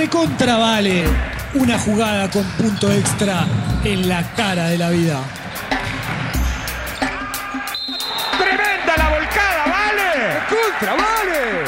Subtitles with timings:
[0.00, 1.04] Recontra vale
[1.54, 3.46] una jugada con punto extra
[3.84, 5.22] en la cara de la vida.
[8.38, 10.38] ¡Tremenda la volcada, vale!
[10.48, 11.64] ¡Contra, vale!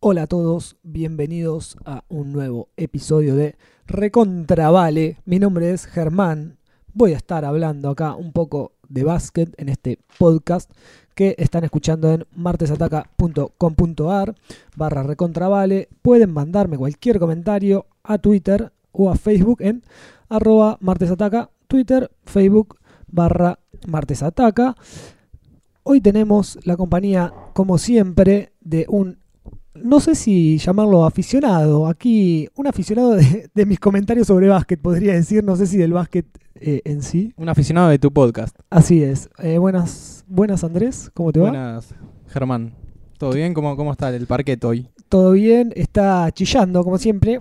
[0.00, 5.16] Hola a todos, bienvenidos a un nuevo episodio de Recontravale.
[5.24, 6.58] Mi nombre es Germán.
[6.92, 10.70] Voy a estar hablando acá un poco de básquet en este podcast
[11.18, 14.34] que están escuchando en martesataca.com.ar
[14.76, 15.88] barra recontravale.
[16.00, 19.82] Pueden mandarme cualquier comentario a Twitter o a Facebook en
[20.28, 23.58] arroba martesataca, Twitter, Facebook barra
[23.88, 24.76] martesataca.
[25.82, 29.18] Hoy tenemos la compañía, como siempre, de un
[29.82, 31.86] no sé si llamarlo aficionado.
[31.86, 35.44] Aquí, un aficionado de, de, mis comentarios sobre básquet, podría decir.
[35.44, 36.26] No sé si del básquet
[36.60, 37.32] eh, en sí.
[37.36, 38.56] Un aficionado de tu podcast.
[38.70, 39.30] Así es.
[39.38, 41.50] Eh, buenas, buenas Andrés, ¿cómo te va?
[41.50, 41.94] Buenas,
[42.28, 42.74] Germán.
[43.18, 43.52] ¿Todo bien?
[43.52, 44.88] ¿Cómo, cómo está el parquet hoy?
[45.08, 47.40] Todo bien, está chillando como siempre.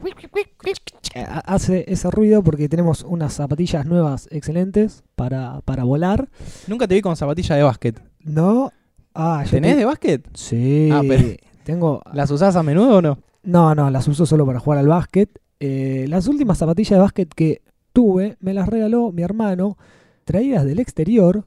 [1.45, 6.30] Hace ese ruido porque tenemos unas zapatillas nuevas excelentes para, para volar.
[6.67, 8.02] Nunca te vi con zapatilla de básquet.
[8.23, 8.72] No.
[9.14, 9.78] Ah, ¿Tenés te...
[9.80, 10.28] de básquet?
[10.33, 10.89] Sí.
[10.92, 11.36] Ah, pero...
[11.68, 12.02] Tengo...
[12.14, 13.20] ¿Las usás a menudo o no?
[13.44, 15.30] No, no, las uso solo para jugar al básquet.
[15.60, 19.78] Eh, las últimas zapatillas de básquet que tuve me las regaló mi hermano,
[20.23, 21.44] traídas del exterior,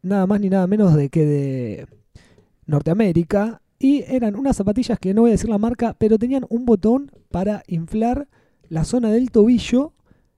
[0.00, 1.86] nada más ni nada menos de que de
[2.64, 3.60] Norteamérica.
[3.78, 7.12] Y eran unas zapatillas que no voy a decir la marca, pero tenían un botón
[7.30, 8.28] para inflar
[8.70, 9.92] la zona del tobillo.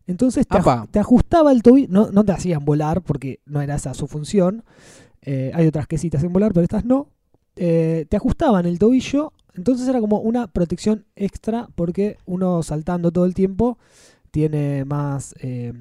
[0.08, 1.86] Entonces te, aj te ajustaba el tobillo.
[1.90, 4.64] No, no, te hacían volar porque no era esa su función.
[5.22, 7.12] Eh, hay otras que sí te hacen volar, pero estas no.
[7.56, 9.32] Eh, te ajustaban el tobillo.
[9.54, 13.78] Entonces era como una protección extra porque uno saltando todo el tiempo
[14.30, 15.72] tiene más, eh,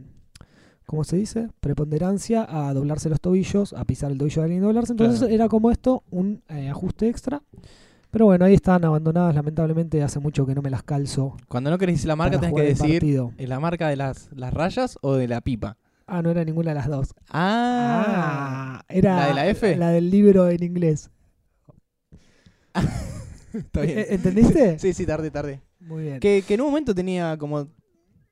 [0.85, 1.49] ¿cómo se dice?
[1.59, 4.93] Preponderancia a doblarse los tobillos, a pisar el tobillo de alguien y doblarse.
[4.93, 5.33] Entonces claro.
[5.33, 7.41] era como esto, un eh, ajuste extra.
[8.11, 11.35] Pero bueno, ahí están abandonadas, lamentablemente hace mucho que no me las calzo.
[11.49, 13.03] Cuando no querés la marca, tenés que decir
[13.39, 15.75] la marca de las, las rayas o de la pipa.
[16.07, 17.09] Ah, no era ninguna de las dos.
[17.29, 19.75] Ah, ah era la de la F.
[19.75, 21.09] La del libro en inglés.
[23.53, 24.05] Está bien.
[24.09, 24.77] ¿Entendiste?
[24.79, 25.61] sí, sí, tarde, tarde.
[25.79, 26.19] Muy bien.
[26.19, 27.67] Que, que en un momento tenía como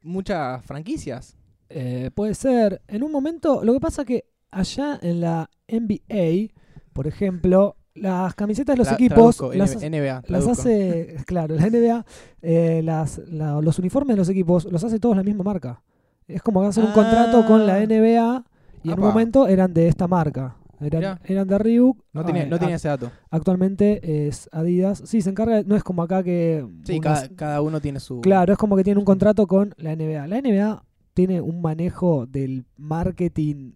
[0.02, 1.38] muchas franquicias.
[1.70, 2.82] Eh, puede ser.
[2.88, 6.54] En un momento, lo que pasa que allá en la NBA,
[6.94, 10.24] por ejemplo, las camisetas de los equipos las, NBA.
[10.28, 12.06] las hace, claro, la NBA,
[12.42, 15.82] eh, las, la- los uniformes de los equipos los hace todos la misma marca.
[16.28, 16.94] Es como que hacen un Ah.
[16.94, 18.44] contrato con la NBA
[18.84, 20.56] y en un momento eran de esta marca.
[20.84, 21.22] Eran, Mirá.
[21.26, 22.04] eran de Reebok.
[22.14, 23.12] No tenía, Ah, no tenía ese dato.
[23.30, 25.02] Actualmente es Adidas.
[25.06, 26.66] Sí, se encarga, no es como acá que...
[26.84, 28.22] Sí, unos- cada, cada uno tiene su.
[28.22, 30.28] Claro, es como que tiene un contrato con la NBA.
[30.28, 30.84] La NBA
[31.14, 33.74] tiene un manejo del marketing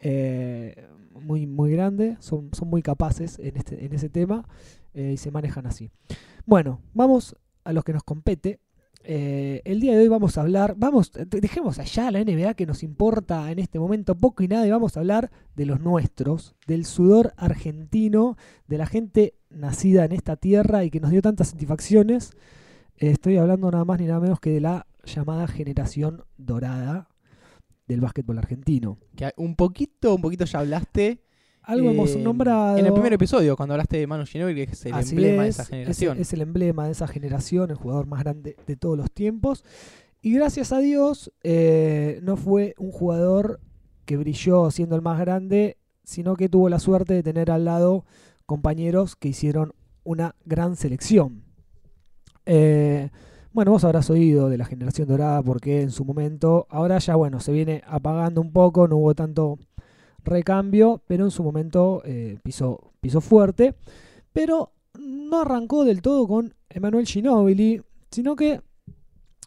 [0.00, 0.86] eh,
[1.20, 4.46] muy, muy grande, son, son muy capaces en, este, en ese tema
[4.94, 5.90] eh, y se manejan así.
[6.44, 7.34] Bueno, vamos
[7.64, 8.60] a los que nos compete.
[9.08, 12.66] Eh, el día de hoy vamos a hablar, vamos, de- dejemos allá la NBA que
[12.66, 16.56] nos importa en este momento poco y nada y vamos a hablar de los nuestros,
[16.66, 21.50] del sudor argentino, de la gente nacida en esta tierra y que nos dio tantas
[21.50, 22.32] satisfacciones.
[22.96, 27.08] Eh, estoy hablando nada más ni nada menos que de la llamada generación dorada
[27.86, 28.98] del básquetbol argentino.
[29.14, 31.22] Que un poquito, un poquito ya hablaste.
[31.66, 32.78] Algo hemos eh, nombrado.
[32.78, 35.48] En el primer episodio, cuando hablaste de Manu Ginóbili, que es el Así emblema de
[35.48, 36.18] es, esa es- generación.
[36.18, 39.64] Es, el emblema de esa generación, el jugador más grande de todos los tiempos.
[40.22, 43.60] Y gracias a Dios, eh, no fue un jugador
[44.04, 48.04] que brilló siendo el más grande, sino que tuvo la suerte de tener al lado
[48.46, 49.72] compañeros que hicieron
[50.04, 51.42] una gran selección.
[52.46, 53.10] Eh,
[53.52, 57.40] bueno, vos habrás oído de la generación dorada porque en su momento, ahora ya bueno,
[57.40, 59.58] se viene apagando un poco, no hubo tanto
[60.26, 63.74] recambio, pero en su momento eh, pisó, pisó fuerte.
[64.32, 68.60] Pero no arrancó del todo con Emanuel Ginóbili, sino que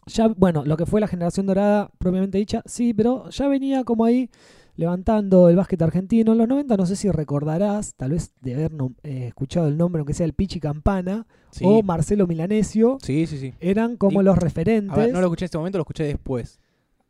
[0.06, 4.04] ya, bueno, lo que fue la generación dorada propiamente dicha, sí, pero ya venía como
[4.04, 4.28] ahí
[4.76, 6.32] levantando el básquet argentino.
[6.32, 8.72] En los 90 no sé si recordarás, tal vez de haber
[9.02, 11.64] eh, escuchado el nombre, aunque sea el Pichi Campana Sí.
[11.66, 13.52] o Marcelo Milanesio, sí, sí, sí.
[13.60, 14.92] eran como Y- los referentes.
[14.96, 16.58] A ver, no lo escuché en este momento, lo escuché después.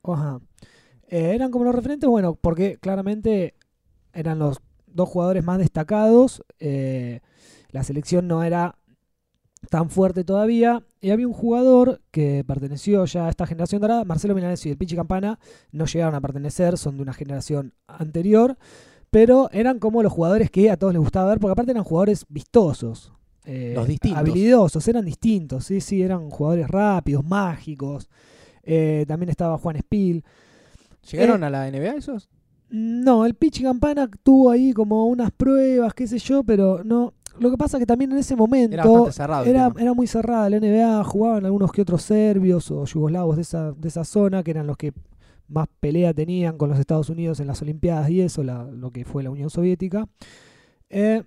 [0.02, 0.40] Ajá.
[1.08, 3.54] Eh, eran como los referentes, bueno, porque claramente
[4.12, 6.42] eran los dos jugadores más destacados.
[6.58, 7.20] eh,
[7.70, 8.76] la selección no era
[9.68, 10.82] tan fuerte todavía.
[11.00, 14.78] Y había un jugador que perteneció ya a esta generación dorada, Marcelo Milanesio y el
[14.78, 15.38] Pichi Campana,
[15.72, 18.56] no llegaron a pertenecer, son de una generación anterior.
[19.10, 22.26] Pero eran como los jugadores que a todos les gustaba ver, porque aparte eran jugadores
[22.28, 23.12] vistosos.
[23.44, 24.18] eh, Los distintos.
[24.20, 28.08] Habilidosos, eran distintos, sí, sí, eran jugadores rápidos, mágicos.
[28.62, 30.24] Eh, también estaba Juan Spiel.
[31.10, 32.28] ¿Llegaron Eh, a la NBA esos?
[32.70, 37.14] No, el Pichi Campana tuvo ahí como unas pruebas, qué sé yo, pero no.
[37.38, 39.08] lo que pasa que también en ese momento
[39.44, 43.72] era, era, muy cerrada la NBA, jugaban algunos que otros serbios o yugoslavos de esa,
[43.72, 44.92] de esa zona, que eran los que
[45.48, 49.24] más pelea tenían con los Estados Unidos en las Olimpiadas y eso, lo que fue
[49.24, 50.08] la Unión Soviética.
[50.88, 51.24] Eh,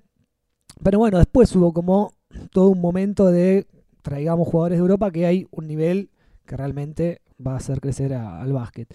[0.81, 2.13] pero bueno, después hubo como
[2.51, 3.67] todo un momento de
[4.01, 6.09] traigamos jugadores de Europa que hay un nivel
[6.45, 8.87] que realmente va a hacer crecer al básquet.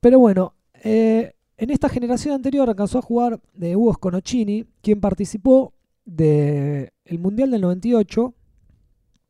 [0.00, 5.72] Pero bueno, eh, en esta generación anterior alcanzó a jugar de Hugo Sconocini, quien participó
[6.04, 6.90] del
[7.20, 8.34] Mundial del 98,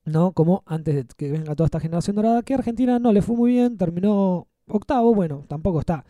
[0.06, 0.32] ¿no?
[0.32, 3.52] Como antes de que venga toda esta generación dorada, que Argentina no le fue muy
[3.52, 6.06] bien, terminó octavo, bueno, tampoco está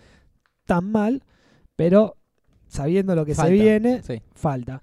[0.65, 1.25] tan mal,
[1.75, 2.17] pero
[2.69, 4.01] sabiendo lo que se viene,
[4.33, 4.81] falta.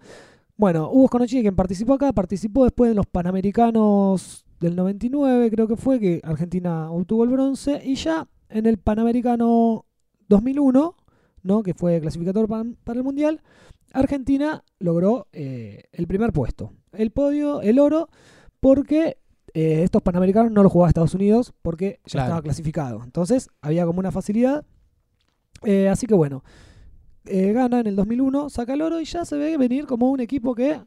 [0.58, 5.78] Bueno, Hugo Sconocini, quien participó acá, participó después de los Panamericanos del 99, creo que
[5.78, 9.86] fue, que Argentina obtuvo el bronce, y ya en el Panamericano
[10.30, 10.96] 2001,
[11.44, 11.64] ¿no?
[11.64, 13.42] que fue clasificador para, el Mundial,
[13.92, 18.10] Argentina logró eh, el primer puesto, el podio, el oro,
[18.60, 19.18] porque
[19.54, 23.04] eh, estos Panamericanos no los jugaba Estados Unidos porque ya estaba clasificado.
[23.04, 24.64] Entonces había como una facilidad.
[25.64, 26.44] Eh, así que bueno,
[27.26, 30.56] gana en el 2001, saca el oro y ya se ve venir como un equipo
[30.56, 30.80] que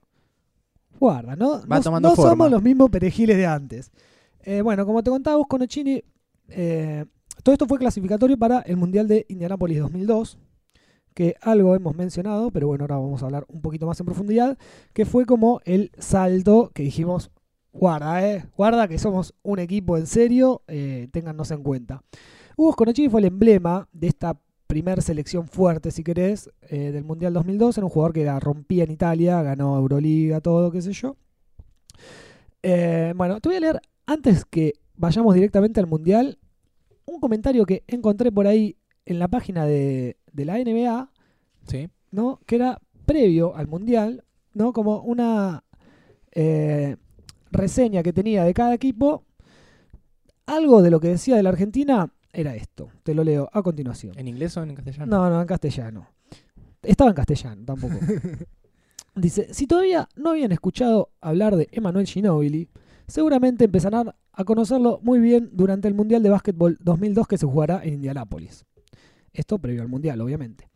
[0.99, 1.61] guarda, ¿no?
[1.67, 3.91] no, somos los mismos perejiles de antes.
[4.63, 6.03] bueno, como te contaba, con Ochini
[7.43, 10.39] todo esto fue clasificatorio para el Mundial de Indianápolis 2002,
[11.15, 14.59] que algo hemos mencionado, pero bueno, ahora vamos a hablar un poquito más en profundidad,
[14.93, 17.31] que fue como el salto que dijimos,
[17.73, 22.03] guarda, eh, guarda que somos un equipo en serio, eh, téngannos en cuenta.
[22.57, 24.39] Hugo Sconocini fue el emblema de esta
[24.73, 28.85] primer selección fuerte, si querés, eh, del Mundial 2002, era un jugador que la rompía
[28.85, 31.17] en Italia, ganó Euroliga, todo, qué sé yo.
[32.63, 36.39] Eh, bueno, te voy a leer, antes que vayamos directamente al Mundial,
[37.07, 41.11] un comentario que encontré por ahí en la página de, la NBA,
[41.67, 41.89] sí.
[42.11, 42.41] ¿no?
[42.47, 44.73] Que era previo al Mundial, ¿no?
[44.73, 45.65] Como una
[46.33, 46.97] eh,
[47.51, 49.25] reseña que tenía de cada equipo.
[50.47, 52.89] Algo de lo que decía de la Argentina era esto.
[53.03, 54.19] Te lo leo a continuación.
[54.19, 55.07] ¿En inglés o en castellano?
[55.07, 56.09] No, no, en castellano.
[56.83, 57.95] Estaba en castellano, tampoco.
[59.15, 62.69] Dice, si todavía no habían escuchado hablar de Emanuel Ginóbili,
[63.13, 67.85] seguramente empezarán a conocerlo muy bien durante el Mundial de Básquetbol 2002 que se jugará
[67.85, 68.65] en Indianápolis.
[69.35, 70.71] Esto previo al Mundial, obviamente.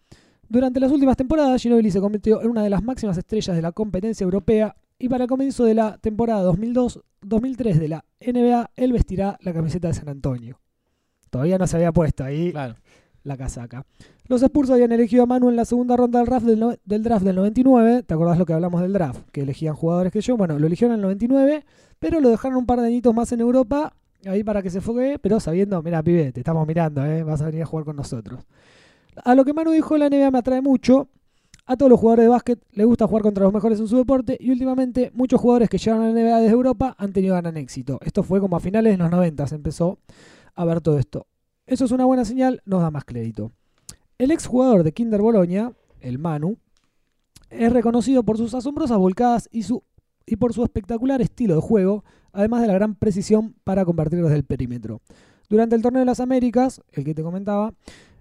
[0.46, 3.72] Durante las últimas temporadas, Ginobili se convirtió en una de las máximas estrellas de la
[3.72, 9.38] competencia europea y para el comienzo de la temporada 2002-2003 de la NBA, él vestirá
[9.40, 10.60] la camiseta de San Antonio.
[11.30, 13.86] Todavía no se había puesto ahí la casaca.
[14.28, 17.24] Los Spurs habían elegido a Manu en la segunda ronda del draft del, del, draft
[17.24, 18.02] del 99.
[18.02, 19.20] ¿Te acordás lo que hablamos del draft?
[19.30, 20.36] Que elegían jugadores que yo.
[20.36, 21.64] Bueno, lo eligieron en el 99
[21.98, 23.94] pero lo dejaron un par de añitos más en Europa,
[24.26, 27.22] ahí para que se fogue, pero sabiendo, mira, pibe, te estamos mirando, ¿eh?
[27.22, 28.44] vas a venir a jugar con nosotros.
[29.24, 31.08] A lo que Manu dijo, la NBA me atrae mucho.
[31.68, 34.36] A todos los jugadores de básquet les gusta jugar contra los mejores en su deporte
[34.38, 37.98] y últimamente muchos jugadores que llegan a la NBA desde Europa han tenido gran éxito.
[38.02, 39.98] Esto fue como a finales de los 90 se empezó
[40.54, 41.26] a ver todo esto.
[41.66, 43.50] Eso es una buena señal, nos da más crédito.
[44.18, 46.56] El ex jugador de Kinder Bologna, el Manu,
[47.50, 52.02] es reconocido por sus asombrosas volcadas y por su espectacular estilo de juego,
[52.32, 55.02] además de la gran precisión para convertir desde el perímetro.
[55.50, 57.74] Durante el Torneo de las Américas, el que te comentaba,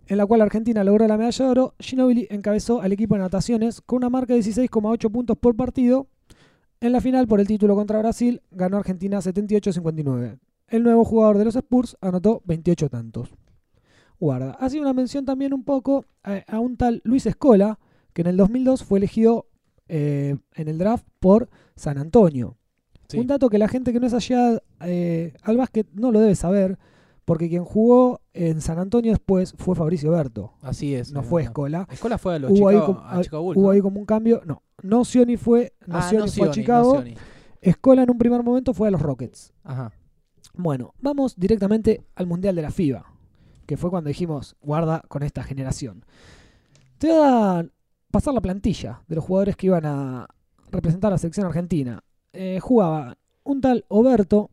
[0.07, 3.79] en la cual Argentina logró la medalla de oro, Ginobili encabezó al equipo de nataciones
[3.79, 6.07] con una marca de 16,8 puntos por partido.
[6.81, 10.39] En la final por el título contra Brasil ganó Argentina 78-59.
[10.67, 13.33] El nuevo jugador de los Spurs anotó 28 tantos.
[14.19, 14.51] Guarda.
[14.59, 17.79] Ha sido una mención también un poco a, un tal Luis Escola,
[18.13, 19.47] que en el 2002 fue elegido
[19.87, 22.57] eh, en el draft por San Antonio.
[23.13, 26.35] Un dato que la gente que no es allá eh, al básquet no lo debe
[26.35, 26.77] saber,
[27.23, 30.53] porque quien jugó en San Antonio después fue Fabricio Berto.
[30.61, 31.11] Así es.
[31.11, 31.87] No fue Escola.
[31.91, 34.41] Escola fue a los hubo Chicago, ahí Hubo ahí como un cambio.
[34.45, 37.03] No, no Sioni fue, no ah, fue a Chicago.
[37.61, 39.53] Escola en un primer momento fue a los Rockets.
[39.63, 39.91] Ajá.
[40.53, 43.05] Bueno, vamos directamente al Mundial de la FIBA,
[43.65, 46.05] que fue cuando dijimos, guarda con esta generación.
[46.97, 47.65] Te voy a
[48.11, 50.27] pasar la plantilla de los jugadores que iban a,
[50.71, 52.03] representar a la selección argentina.
[52.33, 54.51] Eh, jugaba un tal Oberto,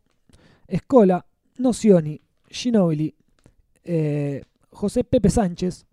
[0.66, 1.26] Escola,
[1.59, 3.14] Nocioni, Ginobili,
[3.85, 5.87] eh, José Pepe Sánchez,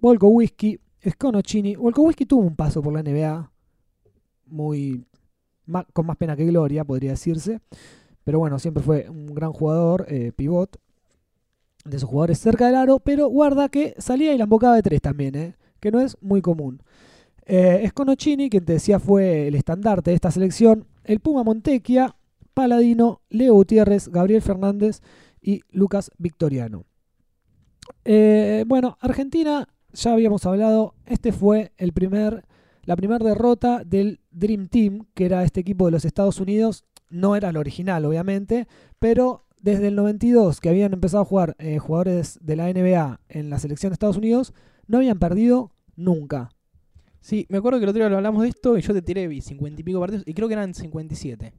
[0.00, 1.76] Volko Whisky, Sconocini.
[1.76, 3.50] Volko Whisky tuvo un paso por la NBA,
[4.46, 5.04] muy
[5.92, 7.60] con más pena que gloria, podría decirse.
[8.24, 10.78] Pero bueno, siempre fue un gran jugador, eh, pivot,
[11.88, 13.00] de esos jugadores cerca del aro.
[13.00, 16.82] Pero guarda que salía y la embocaba de tres también, que no es muy común.
[17.44, 22.14] Eh, Sconocini, quien te decía fue el estandarte de esta selección, el Puma Montequia,
[22.52, 25.00] Paladino, Leo Gutiérrez, Gabriel Fernández
[25.40, 26.84] y Lucas Victoriano.
[28.04, 32.44] Eh, bueno, Argentina, ya habíamos hablado, este fue el primer,
[32.82, 36.84] la primera derrota del Dream Team, que era este equipo de los Estados Unidos.
[37.08, 38.68] No era el original, obviamente,
[38.98, 43.50] pero desde el 92, que habían empezado a jugar eh, jugadores de la NBA en
[43.50, 44.54] la selección de Estados Unidos,
[44.86, 46.50] no habían perdido nunca.
[47.20, 49.28] Sí, me acuerdo que el otro día lo hablamos de esto y yo te tiré
[49.40, 51.52] 50 y pico partidos y creo que eran 57.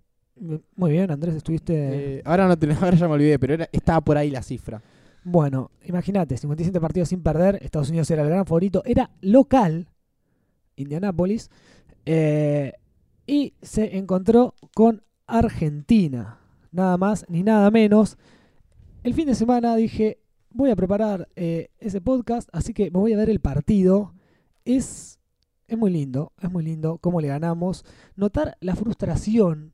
[0.76, 2.18] Muy bien, Andrés, estuviste...
[2.18, 4.82] Eh, ahora, no te, ahora ya me olvidé, pero estaba por ahí la cifra.
[5.24, 9.90] Bueno, imagínate, 57 partidos sin perder, Estados Unidos era el gran favorito, era local,
[10.78, 11.52] Indianápolis,
[12.06, 12.74] eh,
[13.28, 16.40] y se encontró con Argentina,
[16.72, 18.18] nada más ni nada menos.
[19.04, 20.20] El fin de semana dije,
[20.52, 24.14] voy a preparar eh, ese podcast, así que me voy a ver el partido.
[24.66, 25.20] Es,
[25.68, 27.86] es muy lindo, es muy lindo cómo le ganamos.
[28.16, 29.74] Notar la frustración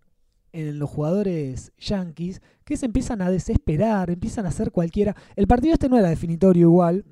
[0.56, 5.16] en los jugadores yankees que se empiezan a desesperar, empiezan a hacer cualquiera.
[5.36, 7.06] El partido este no era definitorio igual.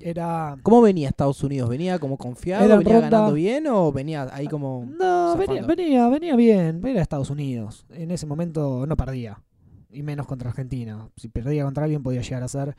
[0.00, 0.56] Era.
[0.62, 1.68] ¿Cómo venía Estados Unidos?
[1.68, 2.78] ¿Venía como confiado?
[2.78, 4.86] ¿Venía ganando bien o venía ahí como.?
[4.98, 6.80] No, venía, venía, venía, bien.
[6.86, 7.86] Era Estados Unidos.
[7.90, 9.42] En ese momento no perdía.
[9.90, 11.08] Y menos contra Argentina.
[11.16, 12.76] Si perdía contra alguien podía llegar a ser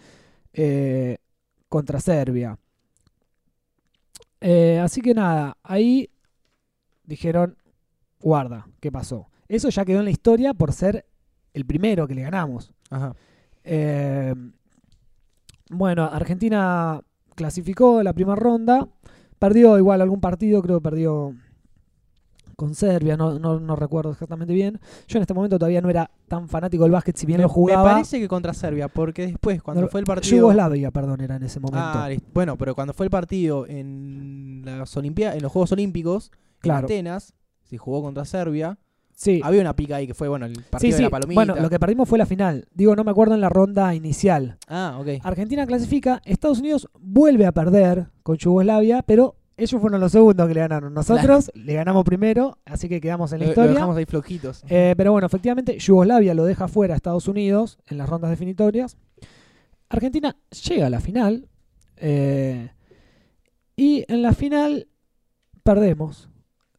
[0.54, 1.18] eh,
[1.68, 2.58] contra Serbia.
[4.40, 6.12] Eh, así que nada, ahí
[7.04, 7.58] dijeron,
[8.20, 9.30] guarda, ¿qué pasó?
[9.48, 11.06] Eso ya quedó en la historia por ser
[11.54, 12.74] el primero que le ganamos.
[13.63, 14.34] Eh,
[15.70, 17.01] bueno, Argentina
[17.36, 18.88] clasificó la primera ronda.
[19.39, 21.36] Perdió igual algún partido, creo que perdió
[22.58, 24.80] con Serbia, no, no, recuerdo exactamente bien.
[25.08, 27.84] Yo en este momento todavía no era tan fanático del básquet, si bien lo jugaba.
[27.84, 30.38] Me parece que contra Serbia, porque después, cuando fue el partido.
[30.38, 31.80] Yugoslavia, perdón, era en ese momento.
[31.80, 36.32] Ah, bueno, pero cuando fue el partido en, las en los Juegos Olímpicos,
[36.63, 38.80] en Atenas, se jugó contra Serbia.
[39.17, 39.41] Sí.
[39.43, 41.39] Había una pica ahí que fue, bueno, el partido de la palomita.
[41.39, 42.67] Bueno, lo que perdimos fue la final.
[42.71, 44.59] Digo, no me acuerdo en la ronda inicial.
[44.67, 45.07] Ah, ok.
[45.24, 50.53] Argentina clasifica, Estados Unidos vuelve a perder con Yugoslavia, pero ellos fueron los segundos que
[50.53, 50.93] le ganaron.
[50.93, 53.71] Nosotros le ganamos primero, así que quedamos en la historia.
[53.71, 54.63] Lo dejamos ahí flojitos.
[54.69, 58.97] Eh, pero bueno, efectivamente, Yugoslavia lo deja fuera a Estados Unidos en las rondas definitorias.
[59.89, 60.38] Argentina
[60.69, 61.50] llega a la final.
[61.95, 62.69] Eh,
[63.75, 64.88] y en la final
[65.63, 66.29] perdemos,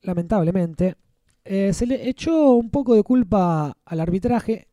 [0.02, 0.95] lamentablemente.
[1.50, 4.69] Eh, se le echó un poco de culpa al arbitraje.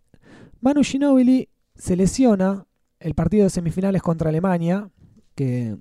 [0.59, 2.67] Manu Ginóbili se lesiona
[2.99, 4.89] el partido de semifinales contra Alemania,
[5.35, 5.77] que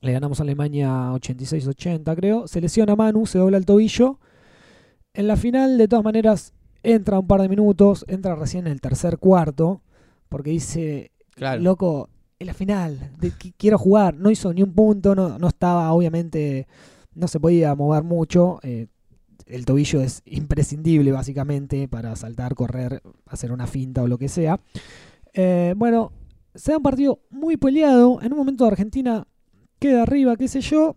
[0.00, 2.48] le ganamos a Alemania 86-80 creo.
[2.48, 4.18] Se lesiona Manu, se dobla el tobillo.
[5.14, 8.80] En la final, de todas maneras, entra un par de minutos, entra recién en el
[8.80, 9.82] tercer cuarto,
[10.28, 11.12] porque dice,
[11.60, 12.10] loco,
[12.40, 13.12] en la final,
[13.56, 16.66] quiero jugar, no hizo ni un punto, no, no estaba, obviamente,
[17.14, 18.58] no se podía mover mucho.
[18.64, 18.88] Eh,
[19.46, 24.60] el tobillo es imprescindible básicamente para saltar, correr, hacer una finta o lo que sea.
[25.32, 26.12] Eh, bueno,
[26.54, 28.20] se da un partido muy peleado.
[28.22, 29.26] En un momento Argentina
[29.78, 30.96] queda arriba, qué sé yo.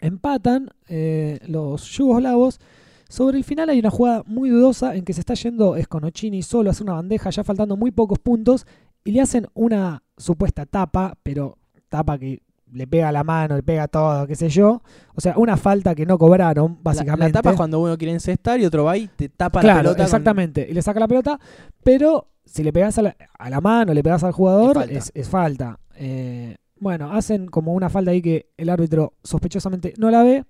[0.00, 2.60] Empatan eh, los yugoslavos.
[3.08, 6.70] Sobre el final hay una jugada muy dudosa en que se está yendo Esconocini solo
[6.70, 8.66] a hacer una bandeja, ya faltando muy pocos puntos,
[9.04, 12.42] y le hacen una supuesta tapa, pero tapa que
[12.74, 14.82] le pega la mano, le pega todo, qué sé yo.
[15.14, 17.32] O sea, una falta que no cobraron, básicamente.
[17.32, 20.02] La, tapa es cuando uno quiere encestar y otro va y te tapa la pelota.
[20.02, 21.38] Exactamente, y le saca la pelota,
[21.82, 25.78] pero si le pegas a la, mano, le pegas al jugador, es falta.
[25.96, 30.44] Eh, bueno, hacen como una falta ahí que el árbitro sospechosamente no la ve.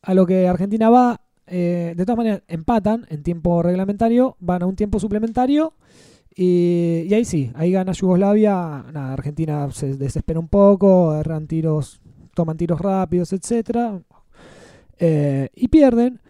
[0.00, 4.66] A lo que Argentina va, eh, de todas maneras, empatan en tiempo reglamentario, van a
[4.66, 5.74] un tiempo suplementario
[6.34, 8.84] y, ahí sí, ahí gana Yugoslavia.
[8.92, 12.00] Nada, Argentina se desespera un poco, agarran tiros,
[12.34, 14.02] toman tiros rápidos, etc.
[14.98, 16.20] Eh, y pierden.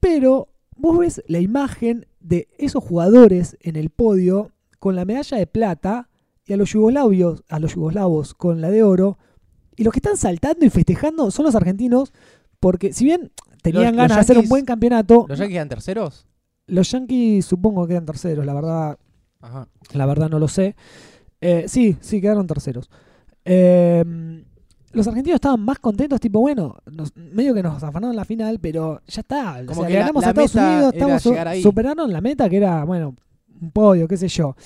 [0.00, 5.46] Pero vos ves la imagen de esos jugadores en el podio con la medalla de
[5.46, 6.08] plata
[6.44, 9.18] y a los yugoslavos, a los yugoslavos con la de oro.
[9.76, 12.12] Y los que están saltando y festejando son los argentinos,
[12.58, 13.30] porque si bien
[13.62, 15.26] tenían ganas de hacer un buen campeonato.
[15.28, 16.26] ¿Los Yankees quedan terceros?
[16.66, 18.98] Los Yankees supongo que quedan terceros, la verdad
[19.92, 20.74] la verdad no lo sé.
[21.40, 22.90] Eh, sí, sí, quedaron terceros.
[23.44, 24.44] Em,
[24.92, 26.76] los argentinos estaban más contentos, tipo, bueno,
[27.14, 29.64] medio que nos afanaron la final, pero ya está.
[29.66, 33.14] Como que ganamos a Estados Unidos, estamos, superaron la meta que era, bueno,
[33.60, 34.56] un podio, qué sé yo.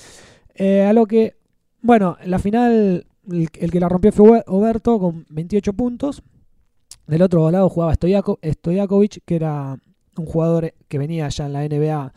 [0.55, 1.35] Eh, a lo que,
[1.81, 6.23] bueno, la final, el, que la rompió fue Oberto con 28 puntos.
[7.05, 9.77] Del otro lado jugaba Stojakovic, que era
[10.17, 12.13] un jugador que venía ya en la NBA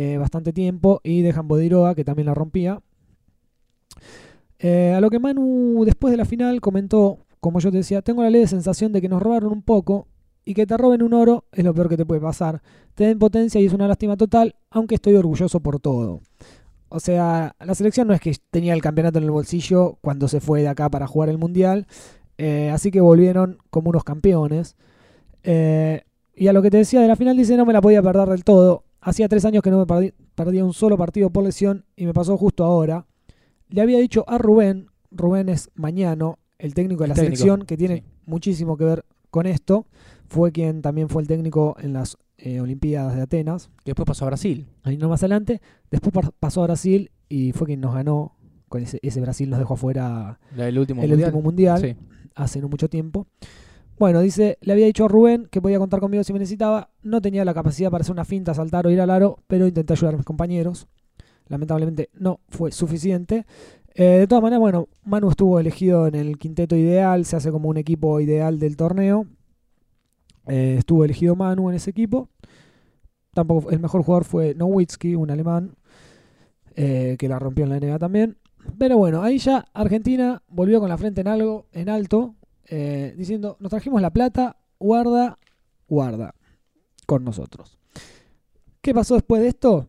[0.00, 2.80] eh, bastante tiempo y dejan Bodiroa, que también la rompía.
[4.60, 8.22] Eh, a lo que Manu después de la final comentó, como yo te decía, tengo
[8.22, 10.06] la ley de sensación de que nos robaron un poco
[10.44, 12.62] y que te roben un oro es lo peor que te puede pasar.
[12.94, 16.20] Te den potencia y es una lástima total, aunque estoy orgulloso por todo.
[16.90, 20.40] O sea, la selección no es que tenía el campeonato en el bolsillo cuando se
[20.40, 21.88] fue de acá para jugar el mundial,
[22.38, 24.76] eh, así que volvieron como unos campeones.
[25.42, 28.28] Y a lo que te decía de la final, dice, no me la podía perder
[28.28, 28.84] del todo.
[29.00, 32.12] Hacía tres años que no me perdí, perdía un solo partido por lesión y me
[32.14, 33.06] pasó justo ahora.
[33.68, 37.76] Le había dicho a Rubén, Rubén es Mañano, el técnico de la técnico, selección, que
[37.76, 38.02] tiene sí.
[38.26, 39.86] muchísimo que ver con esto.
[40.28, 44.24] Fue quien también fue el técnico en las eh, Olimpiadas de Atenas, Que después pasó
[44.24, 44.66] a Brasil.
[44.82, 45.60] ahí no más adelante.
[45.90, 48.34] Después pasó a Brasil y fue quien nos ganó.
[48.68, 51.28] Con ese, ese Brasil nos dejó afuera La- El último el mundial.
[51.30, 51.96] último mundial Sí.
[52.34, 53.26] hace no mucho tiempo.
[53.98, 56.90] Bueno, dice, le había dicho a Rubén que podía contar conmigo si me necesitaba.
[57.02, 59.94] No tenía la capacidad para hacer una finta, saltar o ir al aro, pero intenté
[59.94, 60.86] ayudar a mis compañeros.
[61.48, 63.44] Lamentablemente no fue suficiente.
[63.94, 67.68] Eh, de todas maneras, bueno, Manu estuvo elegido en el quinteto ideal, se hace como
[67.68, 69.26] un equipo ideal del torneo.
[70.46, 72.28] Eh, estuvo elegido Manu en ese equipo.
[73.34, 75.74] Tampoco el mejor jugador fue Nowitzki, un alemán,
[76.76, 78.36] eh, que la rompió en la NBA también.
[78.78, 82.36] Pero bueno, ahí ya Argentina volvió con la frente en algo, en alto,
[82.70, 85.38] eh, diciendo, nos trajimos la plata, guarda,
[85.88, 86.34] guarda,
[87.06, 87.78] con nosotros.
[88.82, 89.88] ¿Qué pasó después de esto?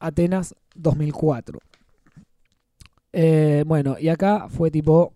[0.00, 1.60] Atenas 2004.
[3.12, 5.14] Eh, bueno, y acá fue tipo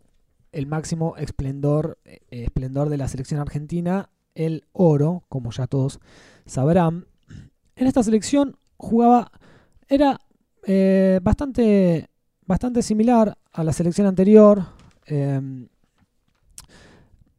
[0.52, 5.98] el máximo esplendor, eh, esplendor de la selección argentina, el oro, como ya todos
[6.46, 7.06] sabrán.
[7.74, 9.32] En esta selección jugaba,
[9.88, 10.20] era
[11.22, 12.08] bastante,
[12.46, 14.66] bastante similar a la selección anterior.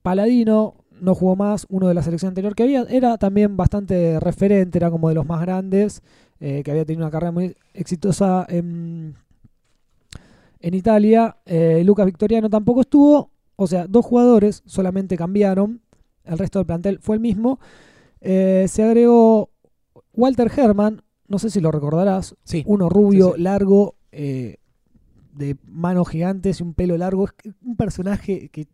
[0.02, 4.78] Paladino no jugó más, uno de la selección anterior que había, era también bastante referente,
[4.78, 6.02] era como de los más grandes,
[6.40, 9.16] eh, que había tenido una carrera muy exitosa en,
[10.60, 11.38] en Italia.
[11.46, 15.82] Eh, Lucas Victoriano tampoco estuvo, o sea, dos jugadores solamente cambiaron,
[16.24, 17.60] el resto del plantel fue el mismo.
[18.22, 19.50] Eh, se agregó
[20.14, 22.64] Walter Herman, no sé si lo recordarás, Sí.
[22.68, 23.42] uno rubio, Sí, sí.
[23.42, 24.58] largo, eh,
[25.34, 27.26] de manos gigantes y un pelo largo.
[27.44, 28.68] Es un personaje que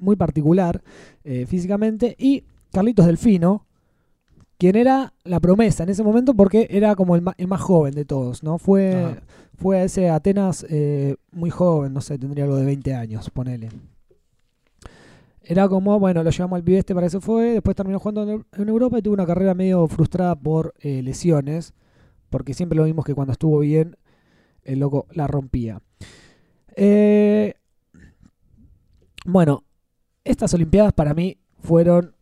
[0.00, 0.82] muy particular
[1.24, 2.16] eh, físicamente.
[2.18, 3.66] Y Carlitos Delfino,
[4.58, 8.42] quien era la promesa en ese momento porque era como el, más joven de todos,
[8.42, 8.58] ¿no?
[8.58, 9.22] Fue, Ajá.
[9.56, 13.68] fue a ese Atenas eh, muy joven, no sé, tendría algo de 20 años, ponele.
[15.42, 17.52] Era como, bueno, lo llevamos al pibe este, para eso fue.
[17.52, 21.72] Después terminó jugando en, en Europa y tuvo una carrera medio frustrada por eh, lesiones.
[22.28, 23.96] Porque siempre lo vimos que cuando estuvo bien,
[24.64, 25.80] el loco la rompía.
[26.76, 27.54] Eh,
[29.24, 29.64] bueno,
[30.30, 32.14] estas Olimpiadas para mí fueron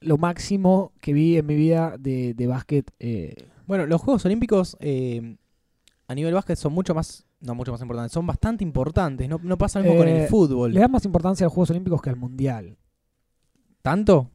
[0.00, 2.90] lo máximo que vi en mi vida de, de básquet.
[3.00, 3.34] eh,
[3.66, 5.36] Bueno, los Juegos Olímpicos eh,
[6.06, 9.28] a nivel básquet son mucho más, no mucho más importantes, son bastante importantes.
[9.28, 10.72] No, no pasa lo mismo con Eh, el fútbol.
[10.72, 12.76] le dan más importancia a los Juegos Olímpicos que al Mundial.
[13.82, 14.30] ¿Tanto?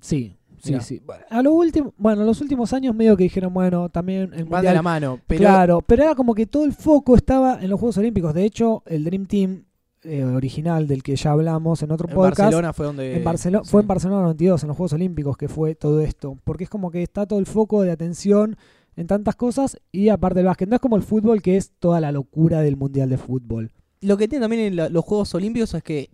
[0.00, 1.02] Sí, sí, sí.
[1.30, 4.44] A lo último, bueno, los últimos años medio que dijeron, bueno, también el Van de
[4.56, 5.20] Mundial la mano.
[5.26, 8.34] Pero claro, pero era como que todo el foco estaba en los Juegos Olímpicos.
[8.34, 9.64] De hecho, el Dream Team
[10.04, 12.38] eh, original del que ya hablamos en otro en podcast.
[12.40, 13.16] Barcelona fue donde.
[13.16, 13.70] en Barcelona, sí.
[13.70, 16.38] Fue en Barcelona 92, en los Juegos Olímpicos, que fue todo esto.
[16.44, 18.56] Porque es como que está todo el foco de atención
[18.96, 20.68] en tantas cosas y aparte el básquet.
[20.68, 23.70] No es como el fútbol, que es toda la locura del Mundial de Fútbol.
[24.00, 26.10] Lo que tiene también en la- los Juegos Olímpicos es que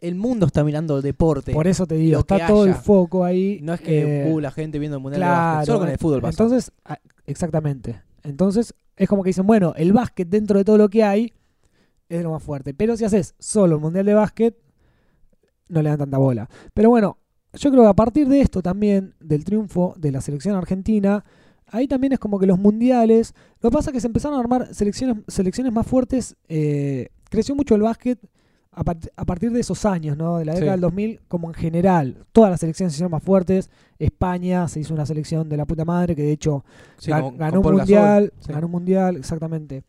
[0.00, 1.52] el mundo está mirando el deporte.
[1.52, 3.60] Por eso te digo, está todo el foco ahí.
[3.62, 5.88] No es que eh, uh, la gente viendo el mundial de Claro, básquet, solo con
[5.88, 6.42] el fútbol pasa.
[6.42, 8.02] Entonces, ah, exactamente.
[8.24, 11.32] Entonces, es como que dicen, bueno, el básquet dentro de todo lo que hay
[12.16, 12.74] es lo más fuerte.
[12.74, 14.56] Pero si haces solo el mundial de básquet,
[15.68, 16.48] no le dan tanta bola.
[16.74, 17.18] Pero bueno,
[17.54, 21.24] yo creo que a partir de esto también, del triunfo de la selección argentina,
[21.68, 23.34] ahí también es como que los mundiales.
[23.60, 26.36] Lo que pasa es que se empezaron a armar selecciones, selecciones más fuertes.
[26.48, 28.18] eh, creció mucho el básquet
[28.72, 30.36] a, part- a partir de esos años, ¿no?
[30.38, 30.56] De la Sí.
[30.60, 32.26] década del 2000, como en general.
[32.32, 33.70] Todas las selecciones se hicieron más fuertes.
[33.98, 36.64] España se hizo una selección de la puta madre que de hecho
[36.98, 38.52] Sí, ganó un mundial, sí.
[38.52, 39.84] ganó un mundial, exactamente.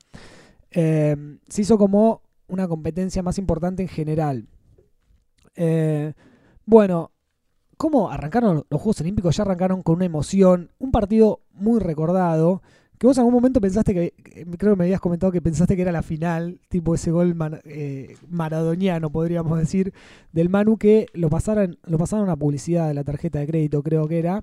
[0.74, 1.16] Eh,
[1.48, 4.48] se hizo como una competencia más importante en general.
[5.56, 6.14] Eh,
[6.66, 7.12] bueno,
[7.78, 9.38] ¿cómo arrancaron los Juegos Olímpicos?
[9.38, 12.62] Ya arrancaron con una emoción, un partido muy recordado.
[12.98, 14.14] Que vos en algún momento pensaste que,
[14.58, 17.60] creo que me habías comentado que pensaste que era la final, tipo ese gol man-
[17.66, 19.94] eh, maradoniano, podríamos decir,
[20.32, 24.08] del Manu que lo pasaron, lo pasaron a publicidad de la tarjeta de crédito, creo
[24.08, 24.42] que era,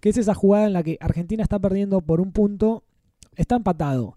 [0.00, 2.82] que es esa jugada en la que Argentina está perdiendo por un punto,
[3.36, 4.16] está empatado.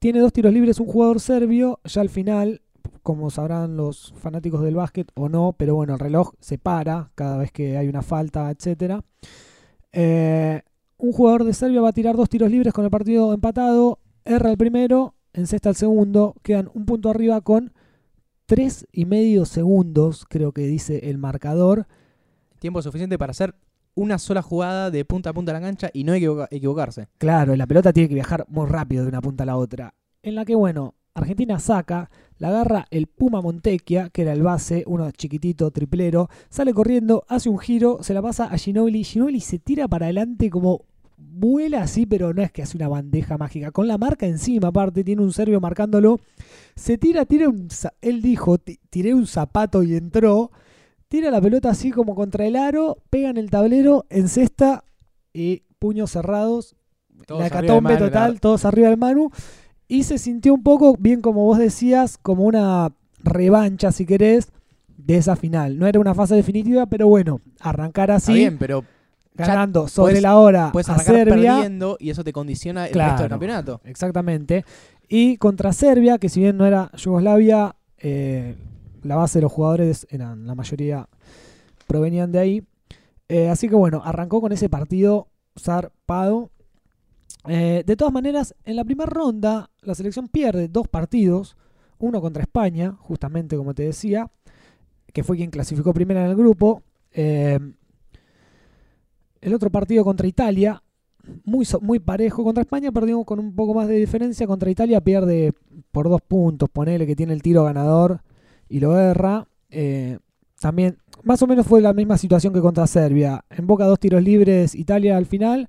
[0.00, 2.62] Tiene dos tiros libres un jugador serbio, ya al final,
[3.02, 7.36] como sabrán los fanáticos del básquet o no, pero bueno, el reloj se para cada
[7.36, 9.04] vez que hay una falta, etcétera.
[9.92, 10.62] Eh,
[10.96, 14.50] un jugador de Serbia va a tirar dos tiros libres con el partido empatado, erra
[14.50, 17.74] el primero, encesta el segundo, quedan un punto arriba con
[18.46, 21.86] tres y medio segundos, creo que dice el marcador.
[22.58, 23.54] Tiempo suficiente para hacer
[23.94, 27.08] una sola jugada de punta a punta de la cancha y no equivoca- equivocarse.
[27.18, 29.94] Claro, la pelota tiene que viajar muy rápido de una punta a la otra.
[30.22, 34.84] En la que, bueno, Argentina saca, la agarra el Puma Montecchia, que era el base,
[34.86, 39.58] uno chiquitito, triplero, sale corriendo, hace un giro, se la pasa a Ginobili, Ginobili se
[39.58, 40.84] tira para adelante como
[41.16, 45.04] vuela así, pero no es que hace una bandeja mágica, con la marca encima aparte,
[45.04, 46.18] tiene un serbio marcándolo,
[46.76, 47.68] se tira, tira un,
[48.00, 50.50] él dijo, tiré un zapato y entró,
[51.10, 54.84] tira la pelota así como contra el aro, pega en el tablero, en cesta
[55.34, 56.76] y puños cerrados,
[57.28, 59.30] la catombe total, todos arriba del Manu.
[59.88, 62.92] Y se sintió un poco, bien como vos decías, como una
[63.24, 64.52] revancha, si querés,
[64.86, 65.80] de esa final.
[65.80, 68.32] No era una fase definitiva, pero bueno, arrancar así.
[68.32, 68.84] bien, pero
[69.34, 71.56] ganando sobre la hora puedes a Serbia.
[71.56, 73.80] perdiendo y eso te condiciona el resto del campeonato.
[73.82, 74.64] Exactamente.
[75.08, 78.54] Y contra Serbia, que si bien no era Yugoslavia, eh,
[79.02, 81.08] la base de los jugadores eran la mayoría
[81.86, 82.64] provenían de ahí.
[83.28, 86.50] Eh, así que bueno, arrancó con ese partido zarpado.
[87.48, 91.56] Eh, de todas maneras, en la primera ronda, la selección pierde dos partidos.
[91.98, 94.30] Uno contra España, justamente como te decía,
[95.12, 96.82] que fue quien clasificó primero en el grupo.
[97.12, 97.58] Eh,
[99.40, 100.82] el otro partido contra Italia,
[101.44, 102.44] muy, muy parejo.
[102.44, 104.46] Contra España perdió con un poco más de diferencia.
[104.46, 105.52] Contra Italia pierde
[105.92, 106.68] por dos puntos.
[106.68, 108.22] Ponele que tiene el tiro ganador
[108.70, 109.46] y lo erra.
[110.58, 113.44] también más o menos fue la misma situación que contra Serbia.
[113.50, 115.68] En Boca dos tiros libres, Italia al final,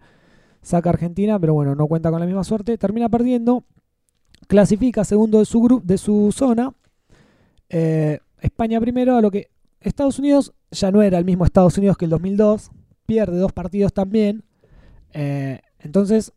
[0.61, 3.63] saca Argentina, pero bueno, no cuenta con la misma suerte, termina perdiendo,
[4.47, 6.73] clasifica segundo de su grupo, de su zona,
[7.69, 11.97] eh, España primero, a lo que Estados Unidos ya no era el mismo Estados Unidos
[11.97, 12.71] que el 2002,
[13.05, 14.43] pierde dos partidos también,
[15.13, 16.33] eh, entonces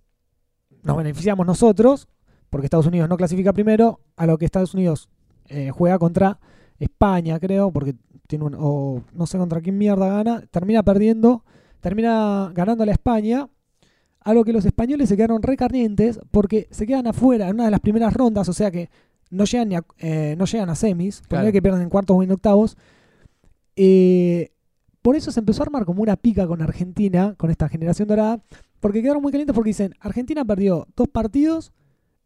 [0.83, 2.09] nos beneficiamos nosotros,
[2.51, 5.09] porque Estados Unidos no clasifica primero, a lo que Estados Unidos
[5.49, 6.41] eh, juega contra
[6.79, 7.95] España, creo, porque
[8.27, 11.45] tiene un, o no sé contra quién mierda gana, termina perdiendo,
[11.81, 13.49] termina ganando a la España,
[14.21, 17.71] a lo que los españoles se quedaron recarnientes porque se quedan afuera en una de
[17.71, 18.89] las primeras rondas, o sea que
[19.31, 21.51] no llegan, ni a, eh, no llegan a semis, claro.
[21.53, 22.77] que pierden en cuartos o en octavos.
[23.77, 24.51] Eh,
[25.03, 28.43] por eso se empezó a armar como una pica con Argentina, con esta generación dorada,
[28.81, 31.73] porque quedaron muy calientes porque dicen, Argentina perdió dos partidos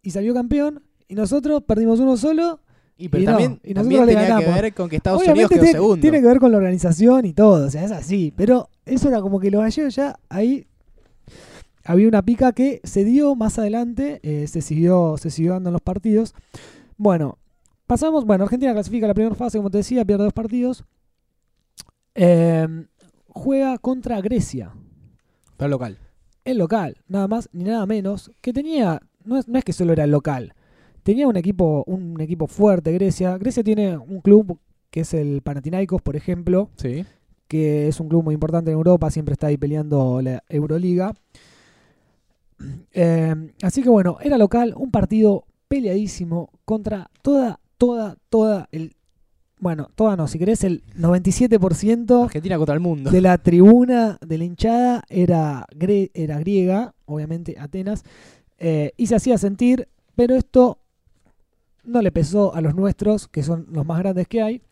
[0.02, 2.60] y salió campeón, y nosotros perdimos uno solo
[3.00, 6.00] y, pero también, nosotros tenía que ver con que Estados Unidos quedó segundo.
[6.00, 8.34] Tiene que ver con la organización y todo, o sea, es así.
[8.36, 10.66] Pero eso era como que los gallegos ya ahí
[11.84, 15.74] había una pica que se dio más adelante, eh, se, siguió, se siguió dando en
[15.74, 16.34] los partidos.
[16.96, 17.38] Bueno,
[17.86, 20.84] pasamos, bueno, Argentina clasifica la primera fase, como te decía, pierde dos partidos.
[22.14, 22.88] Em,
[23.28, 24.72] juega contra Grecia.
[25.56, 25.98] Pero local.
[26.44, 29.92] El local, nada más ni nada menos, que tenía, no es, no es que solo
[29.92, 30.54] era el local,
[31.08, 33.38] tenía un equipo, un equipo fuerte, Grecia.
[33.38, 34.58] Grecia tiene un club
[34.90, 37.06] que es el Panathinaikos, por ejemplo, sí.
[37.46, 41.14] que es un club muy importante en Europa, siempre está ahí peleando la Euroliga.
[42.92, 48.92] Eh, así que bueno, era local, un partido peleadísimo contra toda, toda, toda el...
[49.60, 53.10] Bueno, toda no, si querés, el 97% Argentina contra el mundo.
[53.10, 55.66] de la tribuna de la hinchada era,
[56.12, 58.04] era griega, obviamente Atenas,
[58.58, 60.80] eh, y se hacía sentir, pero esto
[61.88, 64.62] no le pesó a los nuestros, que son los más grandes que hay.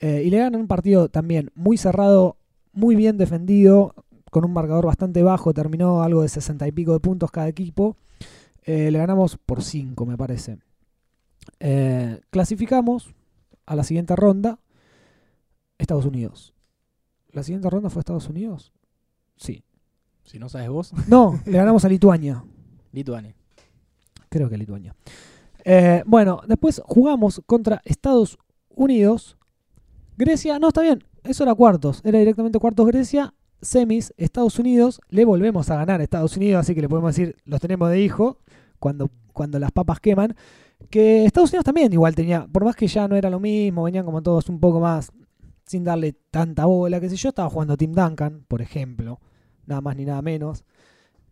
[0.00, 2.36] Eh, y le ganan un partido también muy cerrado,
[2.72, 3.94] muy bien defendido,
[4.30, 5.54] con un marcador bastante bajo.
[5.54, 7.96] Terminó algo de 60 y pico de puntos cada equipo.
[8.62, 10.58] Eh, le ganamos por 5, me parece.
[11.60, 13.14] Eh, clasificamos
[13.66, 14.58] a la siguiente ronda.
[15.78, 16.54] Estados Unidos.
[17.30, 18.72] ¿La siguiente ronda fue Estados Unidos?
[19.36, 19.64] Sí.
[20.24, 20.92] Si no sabes vos.
[21.08, 22.44] No, le ganamos a Lituania.
[22.92, 23.34] Lituania.
[24.28, 24.94] Creo que Lituania.
[25.64, 29.36] Eh, bueno, después jugamos contra Estados Unidos.
[30.16, 35.24] Grecia, no, está bien, eso era cuartos, era directamente cuartos Grecia, semis Estados Unidos, le
[35.24, 38.38] volvemos a ganar a Estados Unidos, así que le podemos decir, los tenemos de hijo,
[38.78, 40.36] cuando, cuando las papas queman.
[40.90, 44.04] Que Estados Unidos también igual tenía, por más que ya no era lo mismo, venían
[44.04, 45.10] como todos un poco más
[45.66, 49.18] sin darle tanta bola, que sé yo, estaba jugando Tim Duncan, por ejemplo,
[49.66, 50.64] nada más ni nada menos.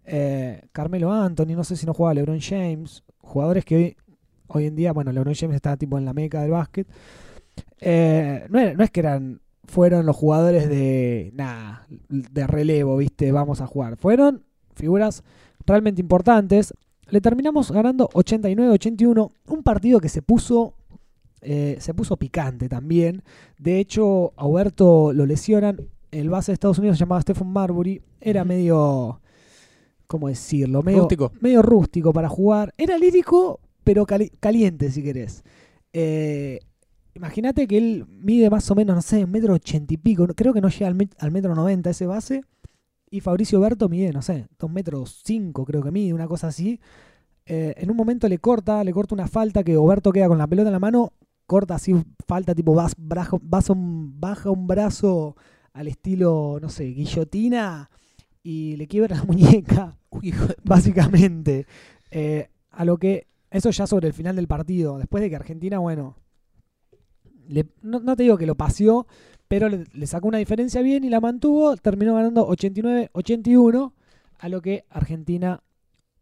[0.05, 3.97] Eh, Carmelo Anthony, no sé si no jugaba LeBron James, jugadores que hoy
[4.53, 6.87] hoy en día, bueno, LeBron James está tipo en la meca del básquet.
[7.81, 13.33] Eh, no, es que eran fueron los jugadores de nada, de relevo, ¿viste?
[13.33, 13.97] Vamos a jugar.
[13.97, 15.23] Fueron figuras
[15.67, 16.75] realmente importantes.
[17.09, 20.75] Le terminamos ganando 89-81, un partido que se puso
[21.43, 23.23] eh, se puso picante también.
[23.59, 25.81] De hecho, a Huberto lo lesionan.
[26.11, 28.01] El base de Estados Unidos se llamaba Stephen Marbury.
[28.21, 29.21] Era medio.
[30.07, 30.83] ¿Cómo decirlo?
[30.83, 31.33] Medio rústico.
[31.41, 32.73] medio rústico para jugar.
[32.77, 35.43] Era lírico, pero caliente si querés.
[35.93, 36.61] Eh,
[37.15, 40.55] Imagínate que él mide más o menos, no sé, un metro ochenta y pico, creo
[40.55, 42.43] que no llega al, metro noventa ese base.
[43.11, 46.81] Y Fabricio Berto mide, no sé, dos metros cinco creo que mide, una cosa así.
[47.45, 50.47] Eh, en un momento le corta, le corta una falta que Oberto queda con la
[50.47, 51.13] pelota en la mano,
[51.47, 51.95] corta así,
[52.27, 55.37] falta tipo, vas, baja un brazo
[55.75, 57.91] al estilo, no sé, guillotina
[58.43, 59.99] y le quiebra la muñeca,
[60.65, 61.67] básicamente.
[62.11, 65.79] Eh, a lo que, eso ya sobre el final del partido, después de que Argentina,
[65.79, 66.17] bueno,
[67.83, 69.07] no, te digo que lo paseó,
[69.47, 73.93] pero le, sacó una diferencia bien y la mantuvo, terminó ganando 89-81,
[74.39, 75.63] a lo que Argentina,